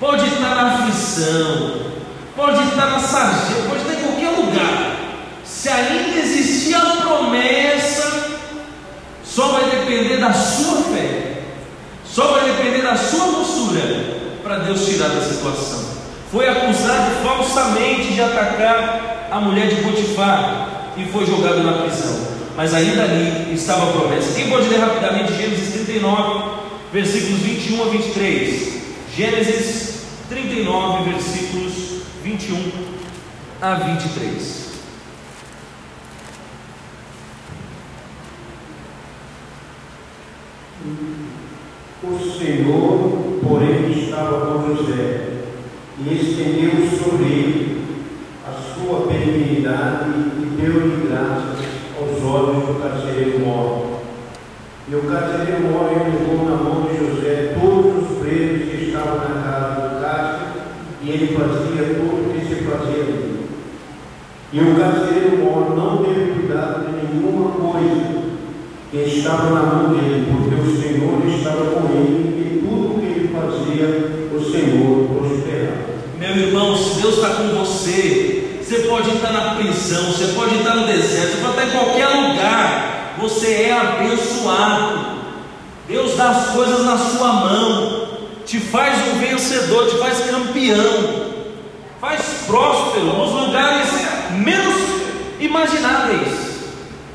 [0.00, 1.82] pode estar na aflição,
[2.34, 4.96] pode estar na sarjeta, pode estar em qualquer lugar.
[5.44, 8.38] Se ainda existir a promessa,
[9.22, 11.42] só vai depender da sua fé,
[12.06, 15.98] só vai depender da sua postura para Deus tirar da situação.
[16.32, 22.28] Foi acusado falsamente de atacar a mulher de Potifar e foi jogado na prisão.
[22.56, 24.34] Mas ainda ali estava a promessa.
[24.34, 26.57] Quem pode ler rapidamente Gênesis 39,
[26.92, 28.82] versículos 21 a 23?
[29.14, 32.70] Gênesis 39, versículos 21
[33.60, 34.68] a 23.
[42.00, 45.28] O Senhor, porém, estava com José
[45.98, 47.78] e estendeu sobre ele
[48.46, 51.56] a sua benignidade e deu-lhe graça
[51.98, 53.87] aos olhos do carcereiro mor.
[54.90, 59.42] E o carcereiro mor entregou na mão de José todos os presos que estavam na
[59.42, 60.48] casa do cárcere
[61.02, 63.38] e ele fazia tudo o que se fazia ali.
[64.50, 68.28] E o carcereiro mor não teve cuidado de nenhuma coisa
[68.90, 73.06] que estava na mão dele, porque o Senhor estava com ele e tudo o que
[73.06, 73.88] ele fazia,
[74.34, 75.98] o Senhor prosperava.
[76.18, 80.76] Meu irmão, se Deus está com você, você pode estar na prisão, você pode estar
[80.76, 82.87] no deserto, você pode estar em qualquer lugar,
[83.18, 85.18] você é abençoado.
[85.86, 88.08] Deus dá as coisas na sua mão,
[88.44, 91.32] te faz um vencedor, te faz campeão,
[92.00, 93.88] faz próspero nos lugares
[94.32, 94.76] menos
[95.40, 96.48] imagináveis.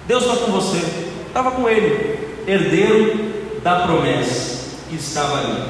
[0.08, 3.34] Deus está com você estava com ele, herdeiro
[3.64, 5.64] da promessa que estava ali.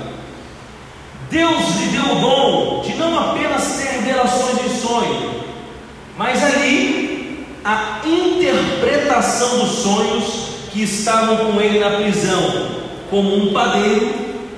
[1.31, 5.31] Deus lhe deu o dom de não apenas ter revelações de sonho,
[6.17, 7.12] mas ali
[7.64, 10.26] a interpretação dos sonhos
[10.72, 12.68] que estavam com ele na prisão,
[13.09, 14.14] como um padeiro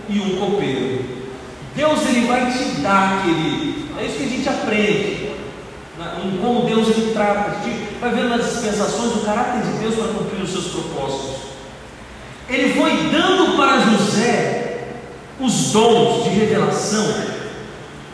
[0.10, 1.04] e um copeiro.
[1.76, 3.86] Deus ele vai te dar, querido.
[4.00, 5.26] É isso que a gente aprende
[6.24, 9.96] em como Deus ele trata, a gente vai vendo nas dispensações o caráter de Deus
[9.96, 11.36] para cumprir os seus propósitos.
[12.50, 14.88] Ele foi dando para José
[15.40, 17.06] os dons de revelação,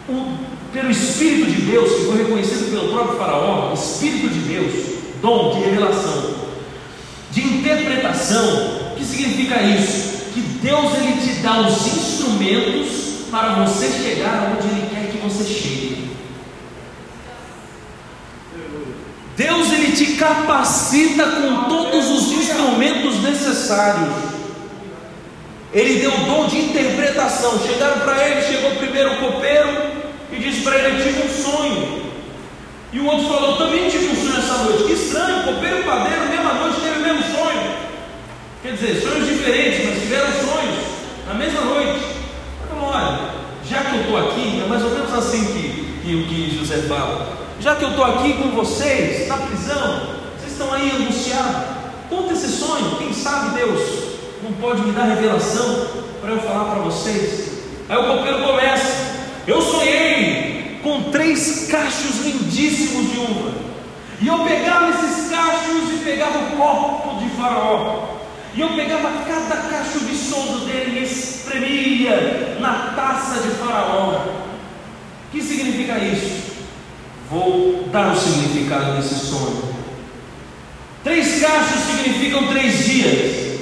[0.10, 0.36] o,
[0.74, 4.74] pelo Espírito de Deus, que foi reconhecido pelo próprio Faraó, Espírito de Deus,
[5.22, 6.34] dom de revelação,
[7.32, 8.92] de interpretação.
[8.92, 10.32] O que significa isso?
[10.34, 15.44] Que Deus ele te dá os instrumentos para você chegar onde Ele quer que você
[15.44, 16.12] chegue.
[19.36, 24.10] Deus ele te capacita com todos os instrumentos necessários.
[25.74, 27.60] Ele deu o dom de interpretação.
[27.66, 29.91] Chegaram para ele, chegou primeiro o copeiro
[30.32, 32.12] e disse para ele: Eu tive um sonho.
[32.94, 34.84] E o outro falou: Também tive um sonho essa noite.
[34.84, 37.72] Que estranho, copeiro e padeiro, mesma noite, teve o mesmo sonho.
[38.64, 40.86] Quer dizer, sonhos diferentes, mas tiveram sonhos
[41.28, 42.00] na mesma noite.
[42.64, 43.20] Então, olha,
[43.68, 46.78] já que eu estou aqui, é mais ou menos assim que, que o que José
[46.88, 50.02] fala já que eu estou aqui com vocês, na prisão,
[50.36, 51.62] vocês estão aí angustiados,
[52.10, 53.80] conta esse sonho, quem sabe Deus
[54.42, 55.88] não pode me dar revelação
[56.20, 57.52] para eu falar para vocês.
[57.88, 59.11] Aí o copeiro começa,
[59.48, 63.54] eu sonhei com três cachos lindíssimos de uva,
[64.20, 68.18] e eu pegava esses cachos e pegava o copo de faraó,
[68.54, 74.26] e eu pegava cada cacho viçoso dele e espremia na taça de faraó.
[75.28, 76.52] O que significa isso?
[77.30, 79.74] Vou dar o significado desse sonho.
[81.04, 83.62] Três cachos significam três dias.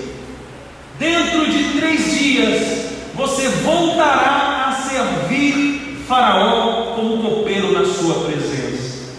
[0.98, 5.69] Dentro de três dias, você voltará a servir
[6.10, 9.14] Faraó como copeiro na sua presença.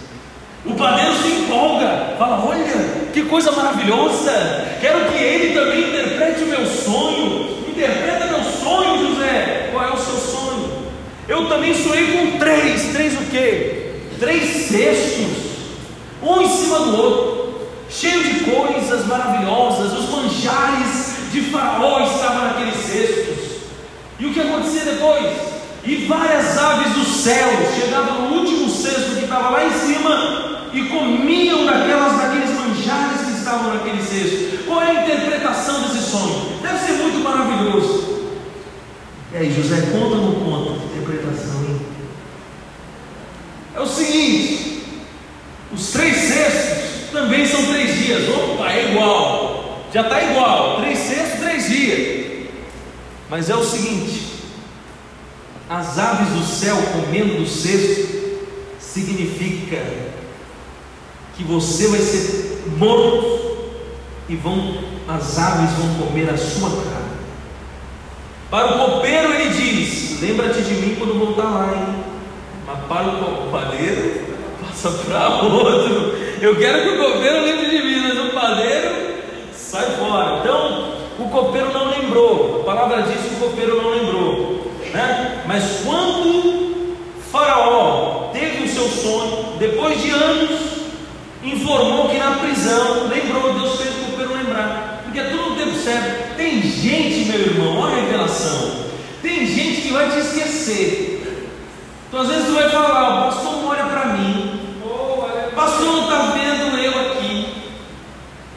[0.66, 4.32] O padeiro se empolga, fala: Olha, que coisa maravilhosa!
[4.80, 7.49] Quero que ele também interprete o meu sonho.
[7.68, 9.70] Interpreta meu sonho, José.
[9.72, 10.72] Qual é o seu sonho?
[11.28, 12.93] Eu também sonhei com três.
[12.93, 13.80] Três o quê?
[14.20, 15.30] três cestos,
[16.22, 22.76] um em cima do outro, cheio de coisas maravilhosas, os manjares de Faraó estavam naqueles
[22.76, 23.61] cestos.
[24.18, 25.60] E o que acontecia depois?
[25.85, 30.83] E várias aves do céu chegavam no último cesto que estava lá em cima e
[30.83, 34.64] comiam daquelas, daqueles manjares que estavam naquele cesto.
[34.66, 36.59] Qual é a interpretação desse sonho?
[36.62, 38.31] Deve ser muito maravilhoso.
[39.33, 41.81] E aí, José, conta ou não conta interpretação, hein?
[43.74, 44.83] É o seguinte:
[45.72, 48.28] os três cestos também são três dias.
[48.28, 49.87] Opa, é igual.
[49.93, 50.81] Já está igual.
[50.81, 52.49] Três cestos, três dias.
[53.28, 54.39] Mas é o seguinte:
[55.71, 58.41] as aves do céu comendo do cesto
[58.81, 59.81] significa
[61.37, 63.68] que você vai ser morto
[64.29, 67.21] e vão as aves vão comer a sua carne.
[68.51, 72.05] Para o copeiro ele diz: Lembra-te de mim quando voltar lá, hein?
[72.66, 74.25] Mas para o padeiro,
[74.61, 76.18] passa para outro.
[76.41, 79.23] Eu quero que o copeiro lembre de mim, mas o padeiro
[79.55, 80.41] sai fora.
[80.41, 82.61] Então, o copeiro não lembrou.
[82.61, 84.50] A palavra diz que o copeiro não lembrou.
[84.93, 85.43] Né?
[85.47, 86.97] Mas quando
[87.30, 90.61] Faraó teve o seu sonho, depois de anos,
[91.45, 95.03] informou que na prisão, lembrou, Deus fez o copeiro lembrar.
[95.05, 96.36] Porque tudo no tempo certo.
[96.36, 98.72] Tem gente, meu irmão, olha a revelação.
[99.22, 101.47] Tem gente que vai te esquecer.
[102.09, 104.61] Então às vezes tu vai falar, o pastor não olha para mim.
[104.82, 107.47] O pastor não está vendo eu aqui.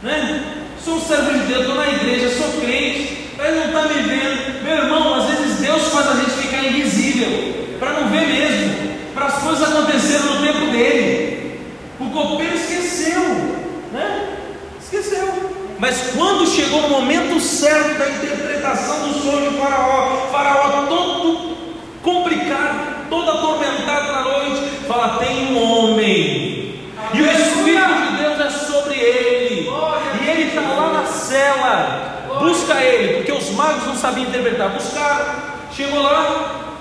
[0.02, 0.44] Né?
[0.84, 4.64] Sou um servo de Deus, estou na igreja, sou crente, mas não está me vendo.
[4.64, 9.26] Meu irmão, às vezes Deus faz a gente ficar invisível, para não ver mesmo, para
[9.26, 11.60] as coisas acontecerem no tempo dele.
[12.00, 13.22] O copeiro esqueceu,
[13.92, 14.38] né?
[14.82, 15.52] Esqueceu.
[15.78, 21.58] Mas quando chegou o momento certo da interpretação do sonho de Faraó, Faraó todo
[22.02, 26.80] complicado, todo atormentado na noite, fala: tem um homem,
[27.14, 29.70] e o Espírito de Deus é sobre ele,
[30.22, 32.13] e ele está lá na cela.
[32.44, 34.72] Busca ele, porque os magos não sabiam interpretar.
[34.72, 35.34] Buscaram,
[35.74, 36.76] chegou lá,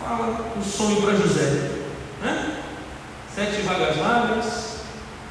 [0.00, 1.72] fala o sonho para José,
[2.22, 2.56] né?
[3.34, 4.76] Sete vagas magras,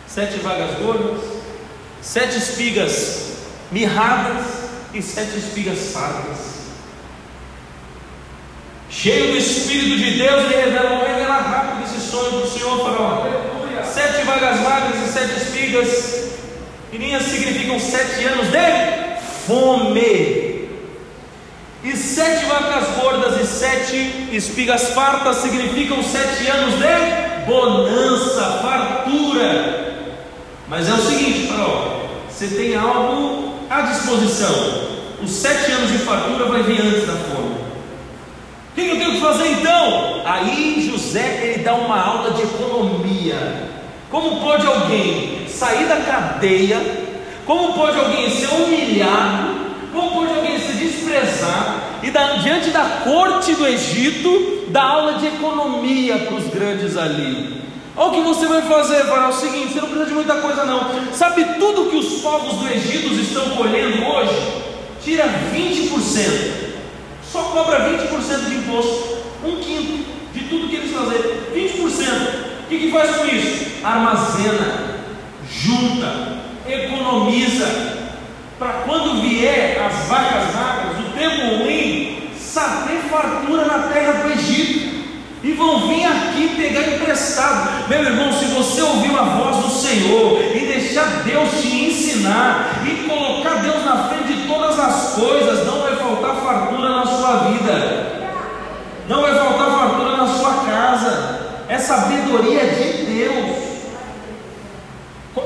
[0.07, 1.23] sete vagas gordas,
[2.03, 3.37] sete espigas
[3.71, 4.45] mirradas
[4.93, 6.57] e sete espigas fardas.
[8.91, 13.25] Cheio do Espírito de Deus, ele revela, revela rápido esse sonho para o Senhor Faraó.
[13.91, 16.29] Sete vagas magras e sete espigas,
[16.93, 19.06] linhas significam sete anos de
[19.47, 20.67] fome.
[21.83, 29.95] E sete vacas gordas e sete espigas fartas significam sete anos de bonança, fartura.
[30.67, 34.87] Mas é o seguinte, Faraó, você tem algo à disposição.
[35.23, 37.55] Os sete anos de fartura vai vir antes da fome.
[38.71, 40.21] O que eu tenho que fazer então?
[40.25, 43.69] Aí José ele dá uma aula de economia.
[44.11, 47.06] Como pode alguém sair da cadeia?
[47.47, 49.55] Como pode alguém ser humilhado?
[49.93, 55.27] Como pode alguém se desprezar e da, diante da corte do Egito dar aula de
[55.27, 57.61] economia para os grandes ali?
[57.95, 59.27] Olha o que você vai fazer, Faraó.
[59.27, 61.13] É o seguinte: você não precisa de muita coisa, não.
[61.13, 64.35] Sabe tudo que os povos do Egito estão colhendo hoje?
[65.01, 65.23] Tira
[65.55, 66.67] 20%.
[67.31, 69.17] Só cobra 20% de imposto.
[69.43, 71.17] Um quinto de tudo que eles fazem.
[71.55, 72.47] 20%.
[72.65, 73.65] O que, que faz com isso?
[73.83, 74.99] Armazena,
[75.49, 77.97] junta, economiza.
[78.59, 84.97] Para quando vier as vacas magras, o tempo ruim, saber fartura na terra do Egito
[85.43, 87.87] e vão vir aqui pegar emprestado.
[87.87, 93.07] Meu irmão, se você ouvir a voz do Senhor e deixar Deus te ensinar e
[93.07, 98.33] colocar Deus na frente de todas as coisas, não vai faltar fartura na sua vida,
[99.07, 101.37] não vai faltar fartura na sua casa.
[101.69, 103.66] É sabedoria de Deus.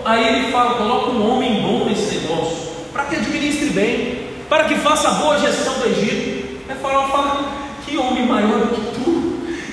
[0.06, 2.58] Aí ele fala: coloca um homem bom nesse negócio,
[2.92, 4.20] para que administre bem,
[4.50, 6.42] para que faça boa gestão do Egito.
[6.70, 7.44] Aí fala,
[7.86, 9.22] que homem maior do que tu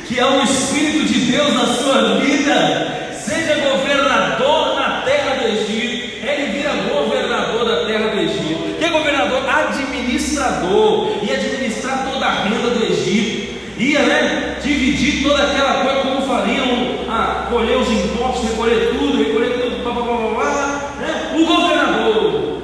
[0.08, 6.26] que é o Espírito de Deus na sua vida, seja governador na terra do Egito,
[6.26, 8.78] ele vira governador da terra do Egito.
[8.78, 9.42] Que é governador?
[9.46, 16.22] Administrador, ia administrar toda a renda do Egito, ia né, dividir toda aquela coisa como
[16.22, 21.36] fariam, ah, colher os impostos, recolher tudo, recolher tudo, blá, blá, blá, blá, né?
[21.38, 22.62] o governador.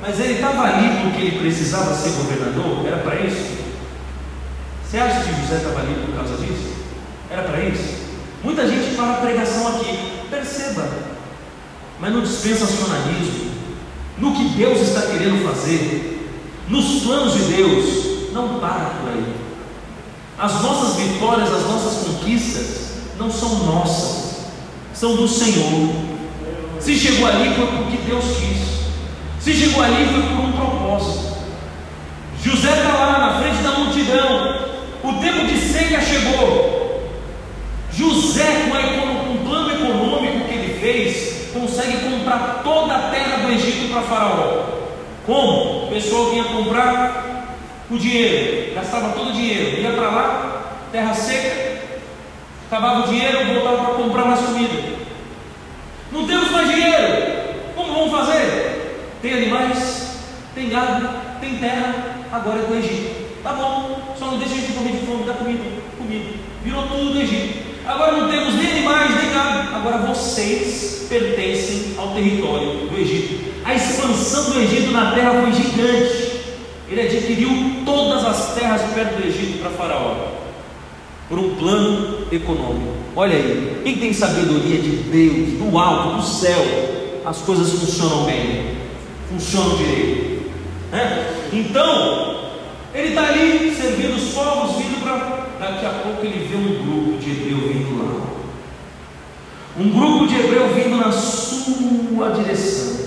[0.00, 3.62] Mas ele estava ali porque ele precisava ser governador, era para isso.
[4.84, 6.72] Você acha que José estava ali por causa disso?
[7.30, 8.02] Era para isso?
[8.42, 9.98] Muita gente fala pregação aqui,
[10.28, 10.88] perceba,
[12.00, 13.52] mas no dispensacionalismo,
[14.18, 16.28] no que Deus está querendo fazer,
[16.68, 19.34] nos planos de Deus, não para por aí.
[20.38, 24.40] As nossas vitórias, as nossas conquistas, não são nossas,
[24.92, 25.94] são do Senhor.
[26.80, 28.81] Se chegou ali foi porque Deus quis,
[29.42, 31.32] se chegou ali foi por um propósito.
[32.44, 34.68] José está lá na frente da multidão,
[35.02, 37.10] o tempo de seca chegou.
[37.92, 43.92] José, com, o plano econômico que ele fez, consegue comprar toda a terra do Egito
[43.92, 44.64] para Faraó.
[45.26, 45.86] Como?
[45.86, 47.56] O pessoal vinha comprar
[47.90, 50.62] o dinheiro, gastava todo o dinheiro, ia para lá,
[50.92, 51.82] terra seca,
[52.66, 54.98] acabava o dinheiro, voltava para comprar mais comida.
[56.12, 58.71] Não temos mais dinheiro, como vamos fazer?
[59.22, 60.16] Tem animais,
[60.52, 61.08] tem gado,
[61.40, 63.22] tem terra, agora é do Egito.
[63.40, 65.62] Tá bom, só não deixa a gente morrer de fome, dá comida,
[65.96, 66.24] comida.
[66.64, 67.62] Virou tudo do Egito.
[67.86, 69.76] Agora não temos nem animais ligado?
[69.76, 73.52] Agora vocês pertencem ao território do Egito.
[73.64, 76.32] A expansão do Egito na terra foi gigante.
[76.90, 80.16] Ele adquiriu todas as terras perto do Egito para Faraó,
[81.28, 82.92] por um plano econômico.
[83.14, 86.60] Olha aí, quem tem sabedoria de Deus, do alto, do céu,
[87.24, 88.81] as coisas funcionam bem,
[89.32, 90.50] funcionam direito.
[90.90, 91.48] Né?
[91.52, 92.50] Então,
[92.94, 95.42] ele está ali servindo os povos, vindo para.
[95.58, 98.26] Daqui a pouco ele vê um grupo de hebreu vindo lá.
[99.78, 103.00] Um grupo de hebreu vindo na sua direção.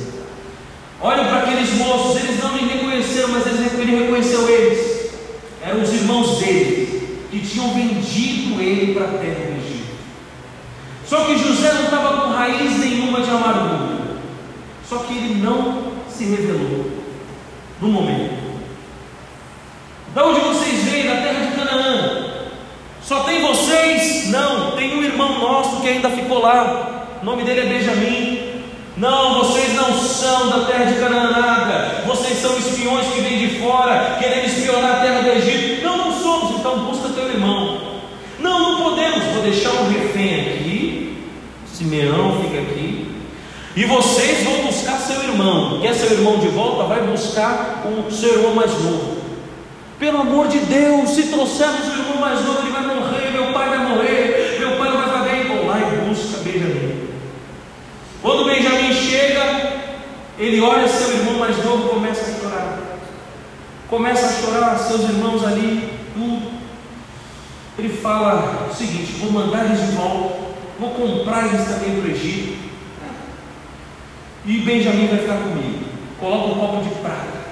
[1.02, 5.12] Olha para aqueles moços, eles não lhe reconheceram, mas ele reconheceu eles.
[5.62, 9.96] Eram os irmãos dele, que tinham vendido ele para a terra do Egito.
[11.06, 13.96] Só que José não estava com raiz nenhuma de amargura.
[14.88, 16.86] Só que ele não se revelou
[17.82, 18.46] no momento.
[20.14, 21.08] Da onde vocês vêm?
[21.08, 22.26] Da terra de Canaã.
[23.02, 24.30] Só tem vocês?
[24.30, 27.20] Não, tem um irmão nosso que ainda ficou lá.
[27.22, 28.64] O nome dele é Benjamim.
[28.96, 32.06] Não, vocês não são da terra de Canaã.
[32.08, 35.84] Vocês são espiões que vêm de fora, querendo espionar a terra do Egito.
[35.84, 38.00] Não, não somos, então busca teu irmão.
[38.40, 39.22] Não, não podemos.
[39.34, 41.18] Vou deixar um refém aqui.
[41.68, 43.15] Simeão fica aqui.
[43.76, 45.82] E vocês vão buscar seu irmão.
[45.82, 46.84] Quer seu irmão de volta?
[46.86, 49.18] Vai buscar o seu irmão mais novo.
[50.00, 53.70] Pelo amor de Deus, se trouxermos o irmão mais novo, ele vai morrer, meu pai
[53.70, 55.48] vai morrer, meu pai não vai valer.
[55.48, 57.10] Vão lá e busca Benjamim.
[58.22, 59.74] Quando Benjamim chega,
[60.40, 62.80] ele olha seu irmão mais novo e começa a chorar.
[63.90, 66.50] Começa a chorar, seus irmãos ali, tudo.
[67.78, 70.36] Ele fala o seguinte: vou mandar eles de volta,
[70.80, 72.65] vou comprar eles também para o Egito.
[74.48, 75.86] E Benjamim vai ficar comigo.
[76.20, 77.46] Coloca um copo de prata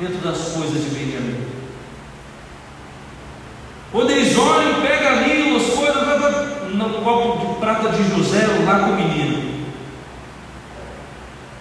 [0.00, 1.44] dentro das coisas de Benjamim.
[3.92, 8.90] Quando eles olham, pega ali as coisas, no copo de prata de José, lá com
[8.90, 9.64] o menino.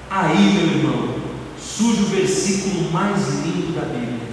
[0.09, 1.15] Aí, meu irmão,
[1.59, 4.23] surge o versículo mais lindo da Bíblia.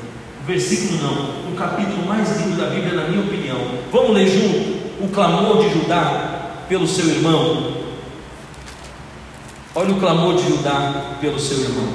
[0.47, 3.59] Versículo não, o capítulo mais lindo da Bíblia, na minha opinião.
[3.93, 7.80] Vamos ler junto o clamor de Judá pelo seu irmão.
[9.73, 11.89] Olha o clamor de Judá pelo seu irmão.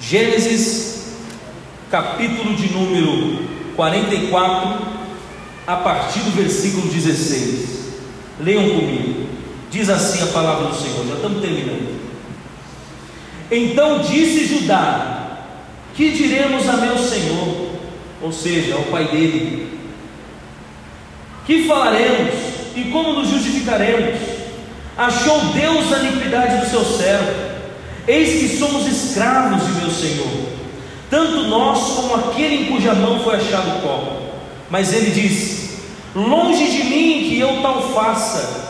[0.00, 1.12] Gênesis,
[1.90, 3.46] capítulo de número
[3.76, 4.86] 44,
[5.66, 7.92] a partir do versículo 16.
[8.40, 9.28] Leiam comigo.
[9.70, 12.00] Diz assim a palavra do Senhor, já estamos terminando.
[13.50, 15.46] Então disse Judá:
[15.94, 17.70] Que diremos a meu Senhor?
[18.22, 19.78] Ou seja, ao pai dele:
[21.46, 22.34] Que falaremos
[22.74, 24.23] e como nos justificaremos?
[24.96, 27.54] Achou Deus a iniquidade do seu servo?
[28.06, 30.48] Eis que somos escravos de meu Senhor,
[31.10, 34.12] tanto nós como aquele em cuja mão foi achado o copo.
[34.70, 35.78] Mas ele diz:
[36.14, 38.64] Longe de mim que eu tal faça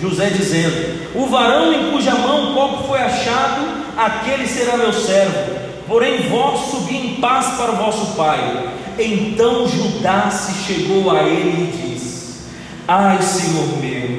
[0.00, 5.64] José dizendo: O varão em cuja mão o copo foi achado, aquele será meu servo.
[5.86, 8.68] Porém, vós subi em paz para o vosso pai.
[8.98, 12.42] Então Judá se chegou a ele e disse:
[12.86, 14.13] Ai, Senhor meu,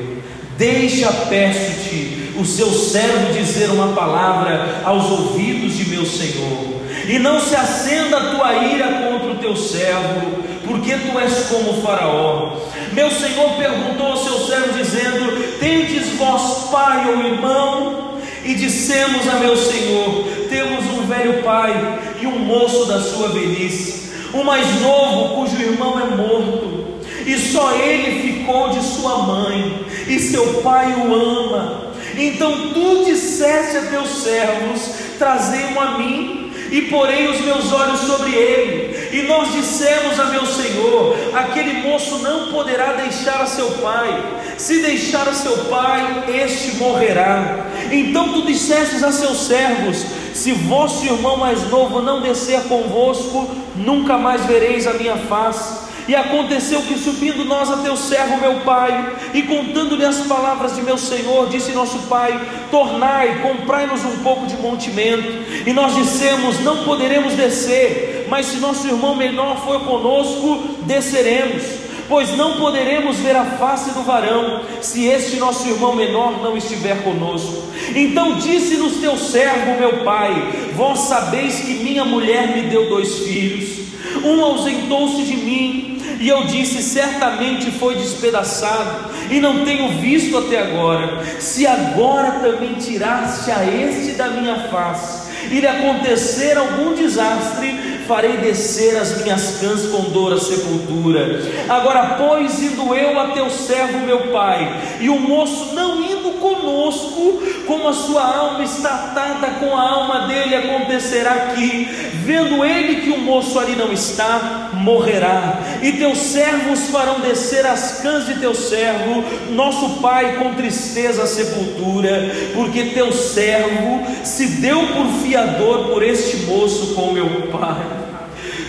[0.57, 6.75] deixa, peço-te, o seu servo dizer uma palavra aos ouvidos de meu Senhor,
[7.07, 11.81] e não se acenda a tua ira contra o teu servo, porque tu és como
[11.81, 12.57] Faraó.
[12.93, 18.15] Meu Senhor perguntou ao seu servo, dizendo: Tendes vós pai ou irmão?
[18.43, 21.73] E dissemos a meu Senhor: Temos um velho pai
[22.21, 26.85] e um moço da sua velhice, o mais novo, cujo irmão é morto,
[27.25, 31.93] e só ele ficou de sua mãe, e seu pai o ama.
[32.17, 34.81] Então tu disseste a teus servos:
[35.17, 38.95] Trazei-o a mim e porei os meus olhos sobre ele.
[39.11, 44.23] E nós dissemos a meu Senhor: aquele moço não poderá deixar a seu pai,
[44.57, 47.65] se deixar a seu pai, este morrerá.
[47.91, 54.17] Então tu dissestes a seus servos: se vosso irmão mais novo não descer convosco, nunca
[54.17, 55.84] mais vereis a minha face.
[56.07, 60.83] E aconteceu que, subindo nós a teu servo, meu pai, e contando-lhe as palavras de
[60.83, 62.39] meu senhor, disse nosso pai:
[62.69, 65.27] Tornai, comprai-nos um pouco de mantimento.
[65.65, 71.85] E nós dissemos: Não poderemos descer, mas se nosso irmão menor for conosco, desceremos.
[72.07, 77.03] Pois não poderemos ver a face do varão, se este nosso irmão menor não estiver
[77.03, 77.63] conosco.
[77.95, 80.33] Então disse-nos teu servo, meu pai:
[80.75, 83.85] Vós sabeis que minha mulher me deu dois filhos.
[84.23, 90.61] Um ausentou-se de mim e eu disse: certamente foi despedaçado, e não tenho visto até
[90.61, 91.23] agora.
[91.39, 97.67] Se agora também tiraste a este da minha face, e lhe acontecer algum desastre,
[98.07, 101.41] farei descer as minhas cãs com dor à sepultura.
[101.67, 107.41] Agora, pois, indo eu a teu servo, meu pai, e o moço não indo conosco,
[107.65, 111.85] como a sua alma está atada com a alma dele, acontecerá que,
[112.23, 118.01] vendo ele que o moço ali não está, morrerá, e teus servos farão descer as
[118.01, 124.79] cãs de teu servo, nosso pai, com tristeza à sepultura, porque teu servo se deu
[124.87, 127.94] por fiador por este moço com meu pai.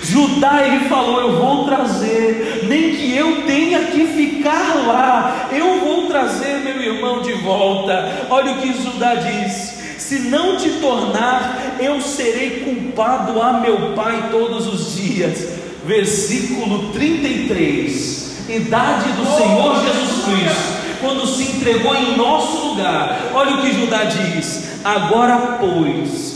[0.06, 6.06] Judá ele falou: Eu vou trazer, nem que eu tenha que ficar lá, eu vou
[6.06, 8.26] trazer meu irmão de volta.
[8.30, 14.28] Olha o que Judá diz: Se não te tornar, eu serei culpado a meu pai
[14.30, 15.56] todos os dias.
[15.84, 23.30] Versículo 33, idade do Senhor Jesus Cristo quando se entregou em nosso lugar.
[23.34, 26.35] Olha o que Judá diz: Agora, pois,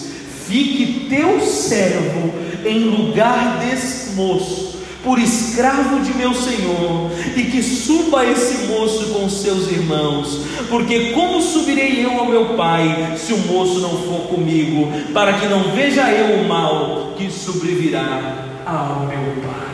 [0.51, 2.35] fique teu servo
[2.67, 9.31] em lugar desse moço, por escravo de meu senhor, e que suba esse moço com
[9.31, 14.93] seus irmãos, porque como subirei eu ao meu pai, se o moço não for comigo,
[15.15, 19.71] para que não veja eu o mal que sobrevirá ao meu pai.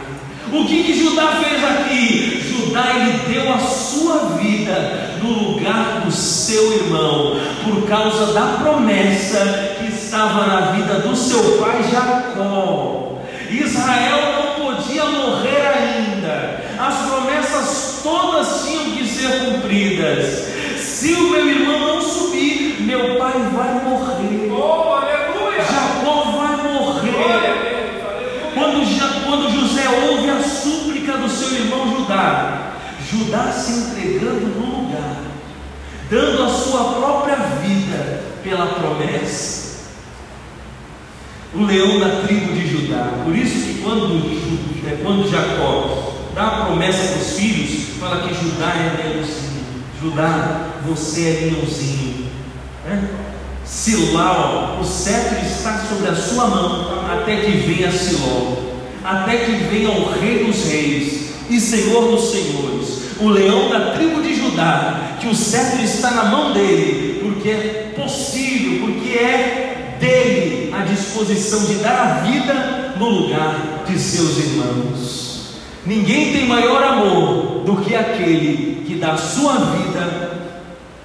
[0.52, 2.40] O que, que Judá fez aqui?
[2.48, 9.75] Judá ele deu a sua vida no lugar do seu irmão, por causa da promessa
[10.06, 13.18] estava na vida do seu pai Jacó.
[13.50, 20.46] Israel não podia morrer ainda, as promessas todas tinham que ser cumpridas.
[20.78, 24.52] Se o meu irmão não subir, meu pai vai morrer.
[24.52, 25.64] Oh, aleluia!
[25.64, 27.74] Jacó vai morrer.
[28.54, 32.72] Quando, quando José ouve a súplica do seu irmão Judá,
[33.10, 35.16] Judá se entregando no lugar,
[36.08, 39.55] dando a sua própria vida pela promessa.
[41.58, 43.22] O leão da tribo de Judá.
[43.24, 44.16] Por isso que quando,
[44.86, 49.56] é, quando Jacó dá a promessa para os filhos, fala que Judá é leãozinho.
[50.02, 52.26] Judá, você é leãozinho.
[52.84, 53.08] né?
[54.80, 58.56] O cetro está sobre a sua mão, até que venha Siló,
[59.02, 64.22] até que venha o Rei dos Reis e Senhor dos Senhores, o leão da tribo
[64.22, 70.72] de Judá, que o cetro está na mão dele, porque é possível, porque é dele
[70.74, 75.56] a disposição de dar a vida no lugar de seus irmãos.
[75.84, 80.36] Ninguém tem maior amor do que aquele que dá sua vida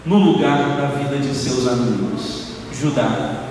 [0.06, 2.42] no lugar da vida de seus amigos.
[2.74, 3.44] Judá.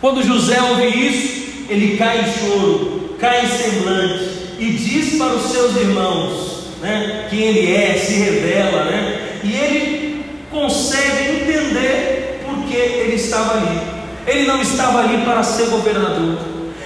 [0.00, 5.50] Quando José ouve isso, ele cai em choro, cai em semblante e diz para os
[5.50, 12.76] seus irmãos né, quem ele é, se revela, né, e ele consegue entender por que
[12.76, 13.99] ele estava ali.
[14.30, 16.38] Ele não estava ali para ser governador,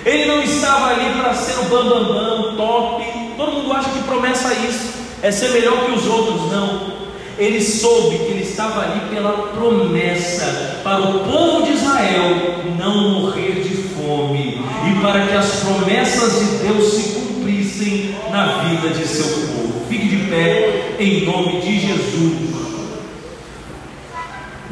[0.06, 3.04] ele não estava ali para ser o bambambam, bam, bam, top.
[3.36, 7.04] Todo mundo acha que promessa é isso, é ser melhor que os outros, não.
[7.38, 13.60] Ele soube que ele estava ali pela promessa para o povo de Israel não morrer
[13.62, 19.26] de fome e para que as promessas de Deus se cumprissem na vida de seu
[19.26, 19.84] povo.
[19.88, 22.54] Fique de pé em nome de Jesus.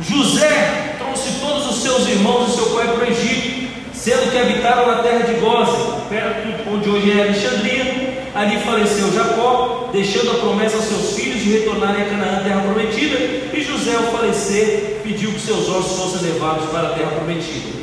[0.01, 4.87] José trouxe todos os seus irmãos e seu pai para o Egito, sendo que habitaram
[4.87, 8.13] na terra de Gósen, perto onde hoje é Alexandria.
[8.35, 13.19] Ali faleceu Jacó, deixando a promessa aos seus filhos de retornarem a Canaã, terra prometida.
[13.53, 17.83] E José, ao falecer, pediu que seus ossos fossem levados para a terra prometida.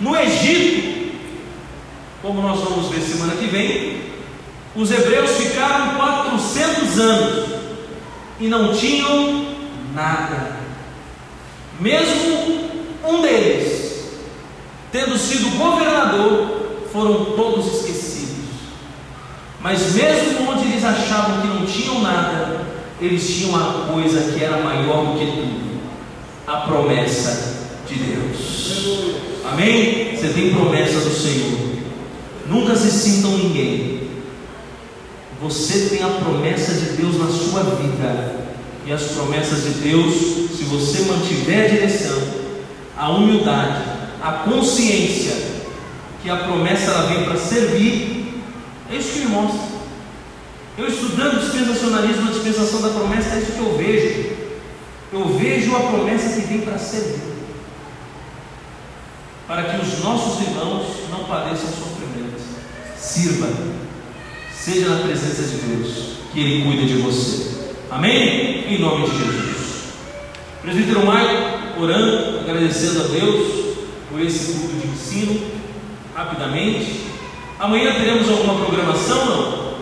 [0.00, 1.14] No Egito,
[2.20, 4.02] como nós vamos ver semana que vem,
[4.74, 7.48] os hebreus ficaram 400 anos
[8.40, 9.54] e não tinham
[9.94, 10.63] nada.
[11.80, 12.70] Mesmo
[13.06, 14.04] um deles,
[14.92, 18.04] tendo sido governador, foram todos esquecidos.
[19.60, 22.66] Mas mesmo onde eles achavam que não tinham nada,
[23.00, 25.80] eles tinham uma coisa que era maior do que tudo:
[26.46, 29.14] a promessa de Deus.
[29.44, 30.16] Amém?
[30.16, 31.74] Você tem promessa do Senhor.
[32.46, 34.08] Nunca se sintam ninguém.
[35.42, 38.33] Você tem a promessa de Deus na sua vida.
[38.86, 40.14] E as promessas de Deus,
[40.56, 42.22] se você mantiver a direção,
[42.96, 43.82] a humildade,
[44.22, 45.54] a consciência
[46.22, 48.42] que a promessa ela vem para servir,
[48.90, 49.74] é isso que me mostra.
[50.76, 54.34] Eu estudando dispensacionalismo, a dispensação da promessa, é isso que eu vejo.
[55.12, 57.22] Eu vejo a promessa que vem para servir.
[59.46, 62.42] Para que os nossos irmãos não padeçam sofrimentos.
[62.98, 63.48] Sirva.
[64.52, 67.53] Seja na presença de Deus, que Ele cuida de você.
[67.94, 68.64] Amém?
[68.68, 69.84] Em nome de Jesus.
[70.62, 73.76] Presbítero Maicon, orando, agradecendo a Deus
[74.10, 75.40] por esse culto de ensino,
[76.12, 77.04] rapidamente.
[77.56, 79.26] Amanhã teremos alguma programação?
[79.26, 79.74] Não?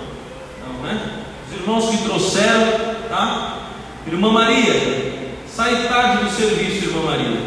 [0.60, 1.24] Não, né?
[1.48, 3.70] Os irmãos que trouxeram, tá?
[4.06, 7.40] Irmã Maria, sai tarde do serviço, irmã Maria.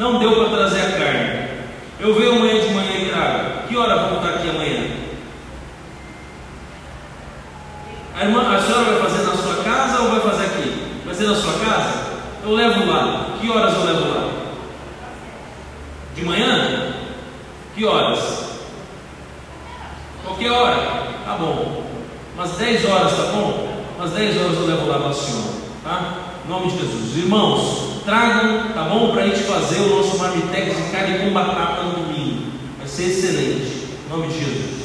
[0.00, 1.48] Não deu para trazer a carne.
[2.00, 3.68] Eu venho amanhã de manhã e trago.
[3.68, 4.84] Que hora vou estar aqui amanhã?
[8.18, 9.21] A, irmã, a senhora vai fazer
[9.72, 11.00] casa ou vai fazer aqui?
[11.04, 12.12] Vai ser na sua casa?
[12.44, 13.36] Eu levo lá.
[13.40, 14.30] Que horas eu levo lá?
[16.14, 16.94] De manhã?
[17.74, 18.20] Que horas?
[20.24, 21.12] Qualquer hora?
[21.24, 21.84] Tá bom.
[22.34, 23.84] Umas 10 horas, tá bom?
[23.96, 25.52] Umas 10 horas eu levo lá para a senhora.
[25.84, 26.14] Tá?
[26.44, 27.16] Em nome de Jesus.
[27.16, 29.12] Irmãos, tragam, tá bom?
[29.12, 32.52] Para a gente fazer o nosso marmitex de carne com batata no domingo.
[32.78, 33.88] Vai ser excelente.
[34.06, 34.82] Em nome de Jesus.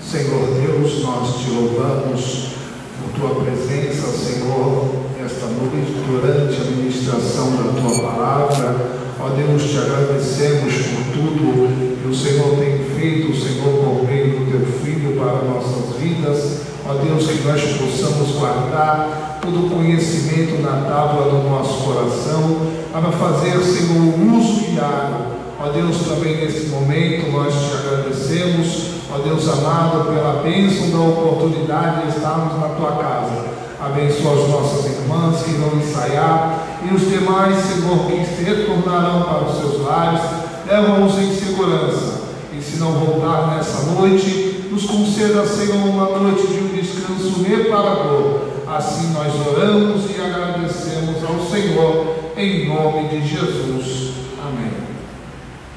[0.00, 2.59] Senhor Deus, nós te louvamos
[3.00, 4.88] por tua presença, Senhor,
[5.24, 9.00] esta noite, durante a ministração da tua palavra.
[9.18, 14.40] Ó Deus, te agradecemos por tudo que o Senhor tem feito, o Senhor, por meio
[14.40, 16.60] do teu Filho para nossas vidas.
[16.88, 22.60] Ó Deus, que nós possamos guardar todo o conhecimento na tábua do nosso coração,
[22.92, 25.40] para fazer, Senhor, o uso diário.
[25.58, 32.02] Ó Deus, também nesse momento nós te agradecemos, ó Deus amado, pela bênção da oportunidade
[32.02, 33.50] de estarmos na tua casa.
[33.80, 39.48] Abençoa as nossas irmãs que vão ensaiar e os demais, Senhor, que se retornarão para
[39.48, 40.20] os seus lares,
[40.66, 42.20] leva-os em segurança.
[42.56, 48.40] E se não voltar nessa noite, nos conceda, Senhor, uma noite de um descanso reparador.
[48.66, 54.09] Assim nós oramos e agradecemos ao Senhor, em nome de Jesus.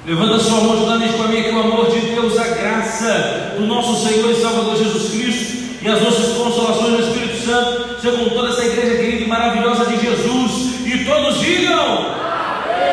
[0.06, 3.66] Levanta sua mão juntamente com a minha, que o amor de Deus, a graça do
[3.66, 8.30] nosso Senhor e Salvador Jesus Cristo e as nossas consolações do Espírito Santo seja com
[8.30, 10.86] toda essa igreja querida e maravilhosa de Jesus.
[10.86, 12.06] E todos digam.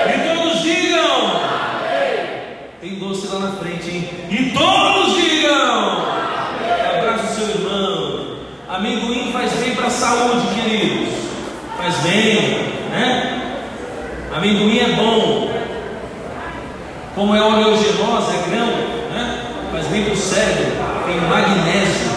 [0.07, 1.41] E todos digam.
[2.81, 4.09] Tem doce lá na frente, hein?
[4.31, 6.03] E todos digam.
[6.97, 8.37] Abraça o seu irmão.
[8.69, 11.15] Amendoim faz bem para a saúde, queridos.
[11.77, 12.41] Faz bem,
[12.91, 13.41] né?
[14.33, 15.40] Amendoim é bom.
[17.21, 18.67] Como é oleogenose, é grão,
[19.13, 19.43] né?
[19.71, 20.73] Faz bem para o cérebro.
[21.05, 22.10] Tem magnésio.